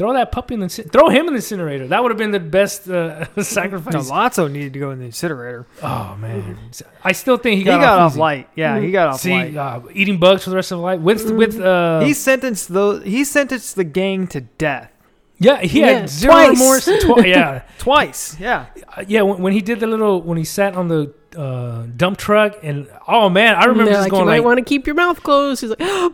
[0.03, 1.87] throw that puppy in the, throw him in the incinerator.
[1.87, 4.11] That would have been the best uh, sacrifice.
[4.11, 5.65] Lotso needed to go in the incinerator.
[5.81, 6.59] oh man,
[7.05, 8.21] I still think he He got, got, off easy.
[8.21, 8.49] light.
[8.57, 9.57] Yeah, he got off See, light.
[9.57, 13.05] uh, eating bugs for the rest of his life with with uh, he sentenced those.
[13.05, 14.91] He sentenced the gang to death
[15.39, 16.51] yeah, he Yeah, had zero twice.
[16.51, 16.85] remorse.
[17.03, 18.39] Twi- yeah, twice.
[18.39, 21.87] Yeah, Uh, yeah, when, when he did the little when he sat on the uh,
[21.97, 24.65] dump truck and oh man, I remember just like, going you might like, want to
[24.65, 25.61] keep your mouth closed.
[25.63, 25.81] He's like,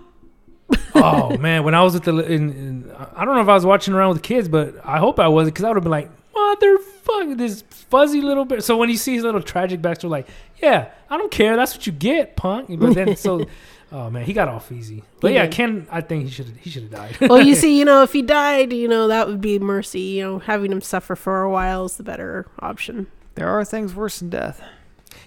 [0.94, 3.66] oh man, when I was with the in, in, I don't know if I was
[3.66, 5.90] watching around with the kids, but I hope I wasn't because I would have been
[5.90, 8.62] like, motherfucker, this fuzzy little bit.
[8.64, 10.28] So when you see his little tragic backstory, like,
[10.62, 12.68] yeah, I don't care, that's what you get, punk.
[12.78, 13.46] But then so.
[13.90, 15.02] Oh man, he got off easy.
[15.18, 15.52] But He yeah, did.
[15.52, 17.16] Ken, I think he should he should have died.
[17.22, 20.00] well, you see, you know, if he died, you know, that would be mercy.
[20.00, 23.06] You know, having him suffer for a while is the better option.
[23.34, 24.60] There are things worse than death.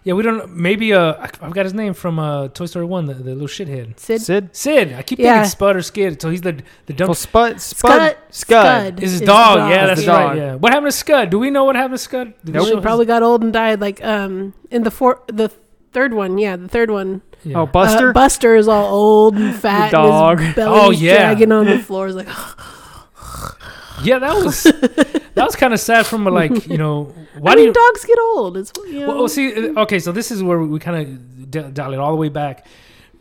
[0.03, 0.55] Yeah, we don't.
[0.55, 3.47] Maybe uh, I- I've got his name from uh, Toy Story One, the, the little
[3.47, 3.99] shithead.
[3.99, 4.49] Sid, Sid.
[4.55, 4.93] Sid.
[4.93, 5.35] I keep Yeah.
[5.35, 6.21] thinking Spud or Skid.
[6.21, 7.07] So he's the the dumb.
[7.07, 7.61] Well, Spud.
[7.61, 8.17] Scud, Spud.
[8.31, 9.03] Scud.
[9.03, 9.69] is his dog?
[9.69, 10.27] Yeah, Is that's the right.
[10.29, 10.37] dog.
[10.37, 10.55] Yeah.
[10.55, 11.29] What happened to Scud?
[11.29, 12.33] Do we know what happened to Scud?
[12.43, 12.63] Did they Nope.
[12.67, 13.79] show He his- probably got old and died.
[13.81, 15.49] Like um, in the four, the
[15.93, 17.21] third one, yeah, the third one.
[17.43, 17.61] Yeah.
[17.61, 18.09] Oh, Buster.
[18.09, 19.91] Uh, Buster is all old and fat.
[19.91, 20.37] dog.
[20.37, 21.17] And his belly's Oh, yeah.
[21.17, 22.07] dragging on the floor.
[22.07, 22.27] It's like,
[24.03, 24.63] yeah, that was
[25.35, 26.05] that was kind of sad.
[26.05, 27.73] From a, like you know, why I do mean, you?
[27.73, 28.57] dogs get old.
[28.57, 31.51] It's you know, Well, well, see, uh, okay, so this is where we kind of
[31.51, 32.65] d- dial it all the way back.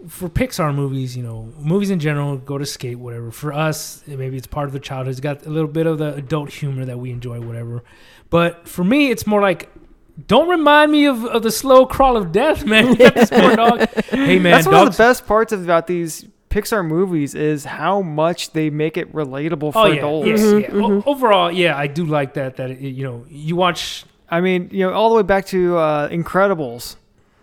[0.09, 3.31] For Pixar movies, you know, movies in general go to skate, whatever.
[3.31, 5.11] For us, maybe it's part of the childhood.
[5.11, 7.83] It's got a little bit of the adult humor that we enjoy, whatever.
[8.31, 9.69] But for me, it's more like,
[10.27, 12.89] don't remind me of, of the slow crawl of death, man.
[12.89, 13.81] You got this poor dog.
[14.09, 18.51] Hey, man, That's one of the best parts about these Pixar movies is how much
[18.53, 20.27] they make it relatable for oh yeah, adults.
[20.29, 20.85] yes, Mhm, yeah.
[20.85, 22.57] O- overall, yeah, I do like that.
[22.57, 25.77] That it, you know, you watch, I mean, you know, all the way back to
[25.79, 26.97] uh, Incredibles.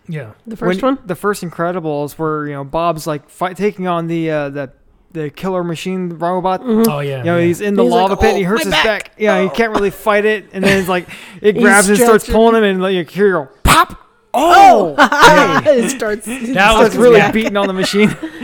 [0.10, 1.06] yeah, the first When- one.
[1.08, 4.72] The first Incredibles, where you know Bob's like fight, taking on the uh, the
[5.14, 6.62] the killer machine robot.
[6.62, 6.86] Mhm.
[6.90, 7.46] oh yeah, You know, yeah.
[7.46, 8.30] he's in the He's like, lava pit.
[8.32, 9.12] and he "Oh, hurts his back." back.
[9.18, 9.50] Yeah, he Oh.
[9.52, 11.08] can't really fight it, and then it's like
[11.42, 14.04] it grabs and starts pulling him, and like you hear you go pop.
[14.40, 14.94] Oh,
[15.64, 15.80] hey.
[15.86, 16.28] it starts.
[16.28, 17.32] it That starts was really yeah.
[17.32, 18.16] beating on the machine.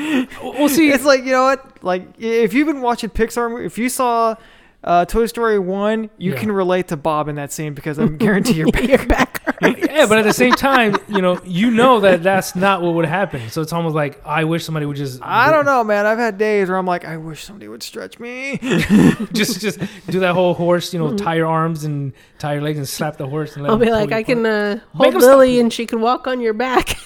[0.64, 0.90] We'll see.
[0.90, 1.84] it's like you know what?
[1.84, 4.36] Like if you've been watching Pixar, if you saw
[4.84, 6.40] uh, Toy Story one, you Yeah.
[6.40, 8.68] can relate to Bob in that scene because I'm guarantee you're.
[8.82, 9.42] your back.
[9.62, 9.78] hurts.
[9.80, 13.06] yeah, but at the same time, you know, you know that that's not what would
[13.06, 13.50] happen.
[13.50, 15.22] So it's almost like I wish somebody would just.
[15.22, 16.06] I don't know, man.
[16.06, 18.58] I've had days where I'm like, I wish somebody would stretch me.
[19.34, 22.78] Just just do that whole horse, you know, tie your arms and tie your legs
[22.78, 25.60] and slap the horse and let I'll be like, I can uh, hold him Lily
[25.60, 26.98] and she can walk on your back.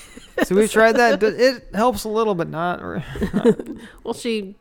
[0.44, 1.22] So we tried that.
[1.24, 2.82] It helps a little, but not.
[4.04, 4.56] well, she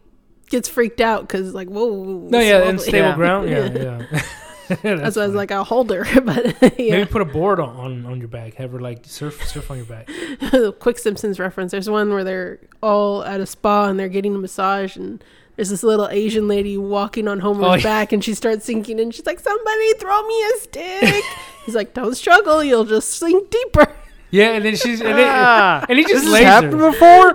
[0.49, 2.29] gets freaked out because like, whoa.
[2.31, 2.89] No, yeah, in slowly.
[2.91, 3.15] stable Yeah.
[3.17, 3.49] ground.
[3.51, 3.67] Yeah,
[4.11, 4.23] yeah.
[4.83, 6.97] That's why I was like, I'll hold her, but yeah.
[6.97, 8.55] Maybe put a board on, on, on your back.
[8.55, 10.09] Have her like surf surf on your back.
[10.81, 11.71] quick Simpsons reference.
[11.73, 15.23] There's one where they're all at a spa and they're getting a massage and
[15.55, 17.83] there's this little Asian lady walking on Homer's Oh, yeah.
[17.83, 21.25] back and she starts sinking and she's like, "Somebody throw me a stick."
[21.65, 23.91] He's like, "Don't struggle, you'll just sink deeper."
[24.37, 26.91] Yeah, and then she's and, then, Ah, and he just this has lays happened her.
[26.91, 27.27] before.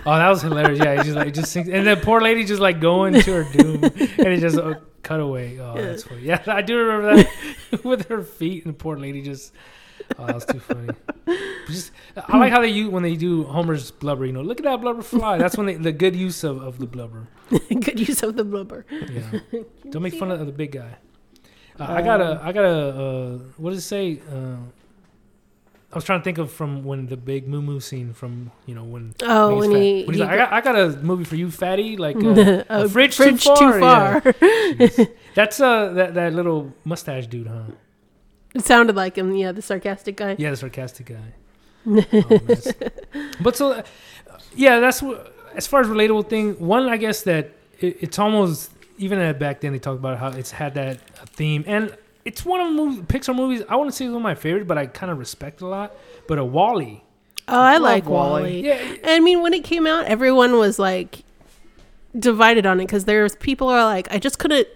[0.06, 0.78] Oh, that was hilarious.
[0.78, 3.44] Yeah, he just like just sinks, and the poor lady just like going to her
[3.52, 5.58] doom, and it just uh, cut away.
[5.60, 5.82] Oh, Yeah.
[5.82, 6.22] that's funny.
[6.22, 7.22] Yeah, I do remember
[7.70, 9.52] that with her feet, and the poor lady just.
[10.18, 10.88] Oh, that was too funny.
[11.68, 14.24] Just, I like how they use when they do Homer's blubber.
[14.26, 15.38] You know, look at that blubber fly.
[15.38, 17.28] That's when they, the good use of, of the blubber.
[17.68, 18.86] Good use of the blubber.
[18.90, 19.40] Yeah,
[19.90, 20.96] don't make fun of the big guy.
[21.78, 24.20] Uh, I got a, I got a, uh, what does it say?
[24.32, 24.56] Uh,
[25.92, 28.76] I was trying to think of from when the big moo moo scene from you
[28.76, 30.04] know when Oh, when when he.
[30.04, 31.96] When he's he like, I got, I got a movie for you, fatty.
[31.96, 34.20] Like uh, a a fridge too far, yeah.
[34.20, 34.20] far.
[34.32, 35.12] Jeez.
[35.34, 37.64] that's uh that that little mustache dude, huh?
[38.54, 39.34] it sounded like him.
[39.34, 40.36] Yeah, the sarcastic guy.
[40.38, 41.34] Yeah, the sarcastic guy.
[41.86, 42.40] Oh,
[43.40, 43.82] but so, uh,
[44.54, 45.34] yeah, that's what.
[45.54, 47.50] As far as relatable thing, one I guess that
[47.80, 51.00] it, it's almost even back then they talked about how it's had that
[51.30, 51.96] theme, and
[52.30, 53.62] it's one of the movie, Pixar movies.
[53.68, 55.64] I want to say it's one of my favorites, but I kind of respect it
[55.64, 55.94] a lot.
[56.28, 57.02] But a Wall-E,
[57.48, 58.30] Oh, I Love like Wall-E.
[58.42, 58.66] Wally.
[58.66, 61.24] yeah, I mean, when it came out, everyone was like
[62.18, 64.68] divided on it because there's people are like, I just couldn't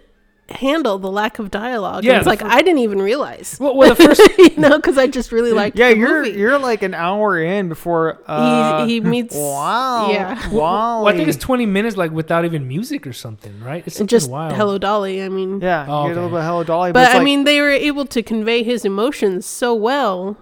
[0.51, 2.05] handle the lack of dialogue.
[2.05, 3.57] Yeah, Yeah, it's like fir- I didn't even realize.
[3.59, 5.79] well, well the first you know, because I just really liked.
[5.79, 6.39] Yeah, the you're movie.
[6.39, 9.35] you're like an hour in before uh, he he meets.
[9.35, 10.11] Wow.
[10.11, 10.35] Yeah.
[10.51, 11.03] Wow.
[11.05, 13.83] well, I think it's twenty minutes like without even music or something, right?
[13.87, 14.53] It's something Just wild.
[14.55, 15.23] Hello Dolly.
[15.23, 17.15] I mean, Yeah, Oh, you get a little bit of Hello Dolly, but, but I
[17.15, 20.37] like, mean, they were able to convey his emotions so well,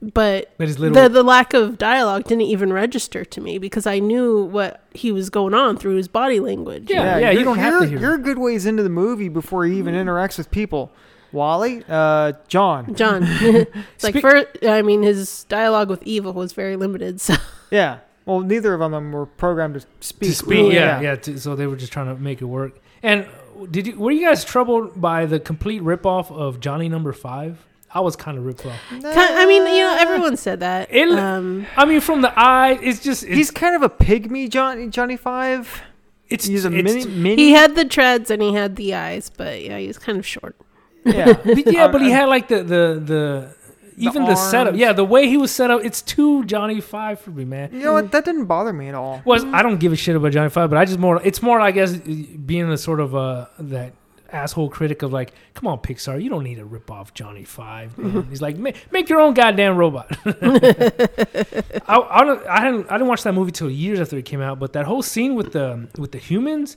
[0.00, 0.94] but That is little.
[1.02, 5.10] the the lack of dialogue didn't even register to me because I knew what he
[5.12, 6.88] was going on through his body language.
[6.90, 7.98] Yeah, yeah, you you're- don't have to hear.
[7.98, 10.92] You're a good ways into the movie before he even interacts with people.
[11.30, 12.94] Wall-E, uh, John.
[12.94, 13.22] John.
[13.26, 17.20] it's like Spe- first, I mean, his dialogue with Evil was very limited.
[17.20, 17.34] So
[17.70, 17.98] Yeah.
[18.24, 20.30] Well, neither of them were programmed to speak.
[20.30, 20.72] to speak.
[20.72, 21.00] Yeah, yeah.
[21.00, 21.16] yeah.
[21.16, 22.78] to, so they were just trying to make it work.
[23.02, 23.26] And
[23.70, 27.66] did you were you guys troubled by the complete ripoff of Johnny Number Five?
[27.92, 28.78] I was kind of ripped off.
[28.90, 30.88] Ki- I mean, you know, everyone said that.
[30.92, 34.48] It- um, I mean, from the eye, it's just it's, He's kind of a pygmy,
[34.50, 35.82] Johnny Johnny Five.
[36.28, 37.36] it's He's a it's- mini mini.
[37.42, 40.26] he had the treads and he had the eyes, but yeah, he was kind of
[40.26, 40.56] short.
[41.04, 41.32] yeah.
[41.44, 43.58] But yeah, but he had like the the the
[43.96, 44.76] even the, setup.
[44.76, 47.70] Yeah, the way he was set up, it's too Johnny Five for me, man.
[47.72, 48.12] You know what?
[48.12, 49.22] That didn't bother me at all.
[49.24, 51.20] Was I don't give a shit about Johnny Five, but I just more.
[51.24, 53.94] It's more, I guess, being a sort of uh that
[54.30, 57.96] asshole critic of like, come on, Pixar, you don't need to rip off Johnny Five.
[57.98, 58.24] Man.
[58.28, 60.16] He's like, make, make your own goddamn robot.
[60.26, 64.40] I, I, don't, I hadn't I didn't watch that movie till years after it came
[64.40, 66.76] out, but that whole scene with the with the humans.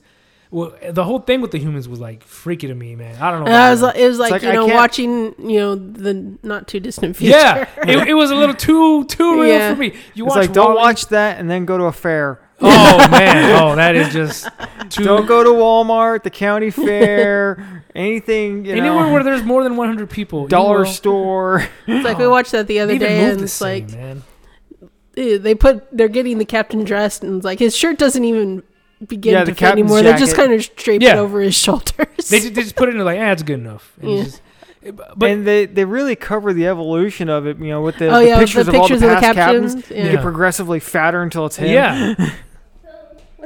[0.54, 3.16] Well, the whole thing with the humans was like freaky to me, man.
[3.22, 3.45] I don't know.
[3.45, 5.60] And why, I was like, it was like, like, you I know can't- watching you
[5.60, 7.38] know the not too distant future.
[7.38, 9.74] yeah, it, it was a little too too real Yeah.
[9.74, 9.93] for me.
[10.14, 12.41] You It's watch like don't Wall-E- watch that and then go to a fair.
[12.62, 14.47] Oh man, oh that is just
[14.89, 15.03] too.
[15.03, 18.66] Don't go to Walmart, the county fair, anything.
[18.66, 20.47] You Anywhere know, where there's more than 100 people.
[20.47, 21.68] dollar will- store.
[21.88, 23.95] It's like we watched that the other Even day, move and the it's same, like
[23.95, 24.24] man.
[25.18, 28.64] eh, they put they're getting the captain dressed, and it's like his shirt doesn't even
[29.07, 30.01] begin Yeah, to the fit captain's anymore.
[30.03, 30.47] They're just jacket.
[30.49, 31.18] kind of draping Yeah.
[31.20, 32.30] over his shoulders.
[32.30, 33.93] They, ju- they just put it in like, ah, it's good enough.
[34.01, 34.24] And it's Yeah.
[34.26, 34.41] just-
[35.16, 38.18] but and they, they really cover the evolution of it, you know, with the, oh
[38.20, 39.76] the yeah, pictures, the of all pictures the of the past captains.
[39.76, 39.95] captains.
[39.97, 40.05] Yeah.
[40.05, 41.68] You get progressively fatter until it's him.
[41.72, 42.16] yeah,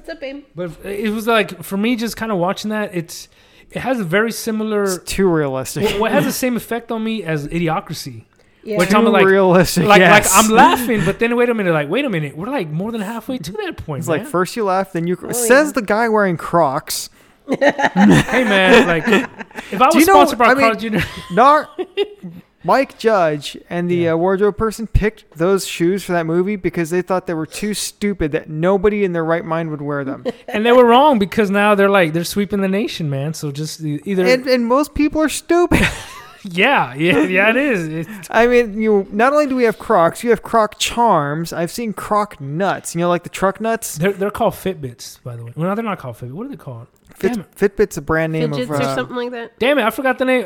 [0.06, 0.45] What's up, babe?
[0.53, 2.93] but it was like for me, just kind of watching that.
[2.93, 3.28] It's
[3.72, 4.84] it has a very similar.
[4.84, 5.84] It's too realistic.
[5.84, 8.26] What, what has the same effect on me as Idiocracy?
[8.62, 8.78] Yeah.
[8.78, 9.86] Which too I'm like- realistic.
[9.86, 10.32] Like yes.
[10.32, 12.91] like I'm laughing, but then wait a minute, like wait a minute, we're like more
[12.91, 14.01] than halfway to that point.
[14.01, 14.20] It's man.
[14.20, 15.18] like first you laugh, then you.
[15.24, 15.72] Oh, says yeah.
[15.72, 17.10] the guy wearing Crocs.
[17.49, 21.06] hey man, like if I was you know- sponsored by I Carl mean- Jr.
[22.66, 24.13] Mike Judge and the Yeah.
[24.13, 27.74] uh, wardrobe person picked those shoes for that movie because they thought they were too
[27.74, 30.26] stupid that nobody in their right mind would wear them.
[30.47, 33.34] and they were wrong because now they're like they're sweeping the nation, man.
[33.34, 35.80] So just either and, and most people are stupid.
[36.43, 38.07] yeah, yeah, yeah, it is.
[38.07, 41.53] It's, I mean, you not only do we have Crocs, you have Croc charms.
[41.53, 42.95] I've seen Croc nuts.
[42.95, 43.97] You know, like the truck nuts.
[43.97, 45.53] they're they're called Fitbits, by the way.
[45.55, 46.32] Well, no, they're not called Fitbit.
[46.32, 46.88] What are they called?
[47.18, 49.57] Fit, Fitbit's a brand name Fidgets of, uh, or something like that.
[49.57, 50.45] Damn it, I forgot the name.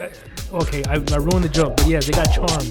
[0.54, 2.70] Okay, I, I ruined the joke, but yeah, they got charms.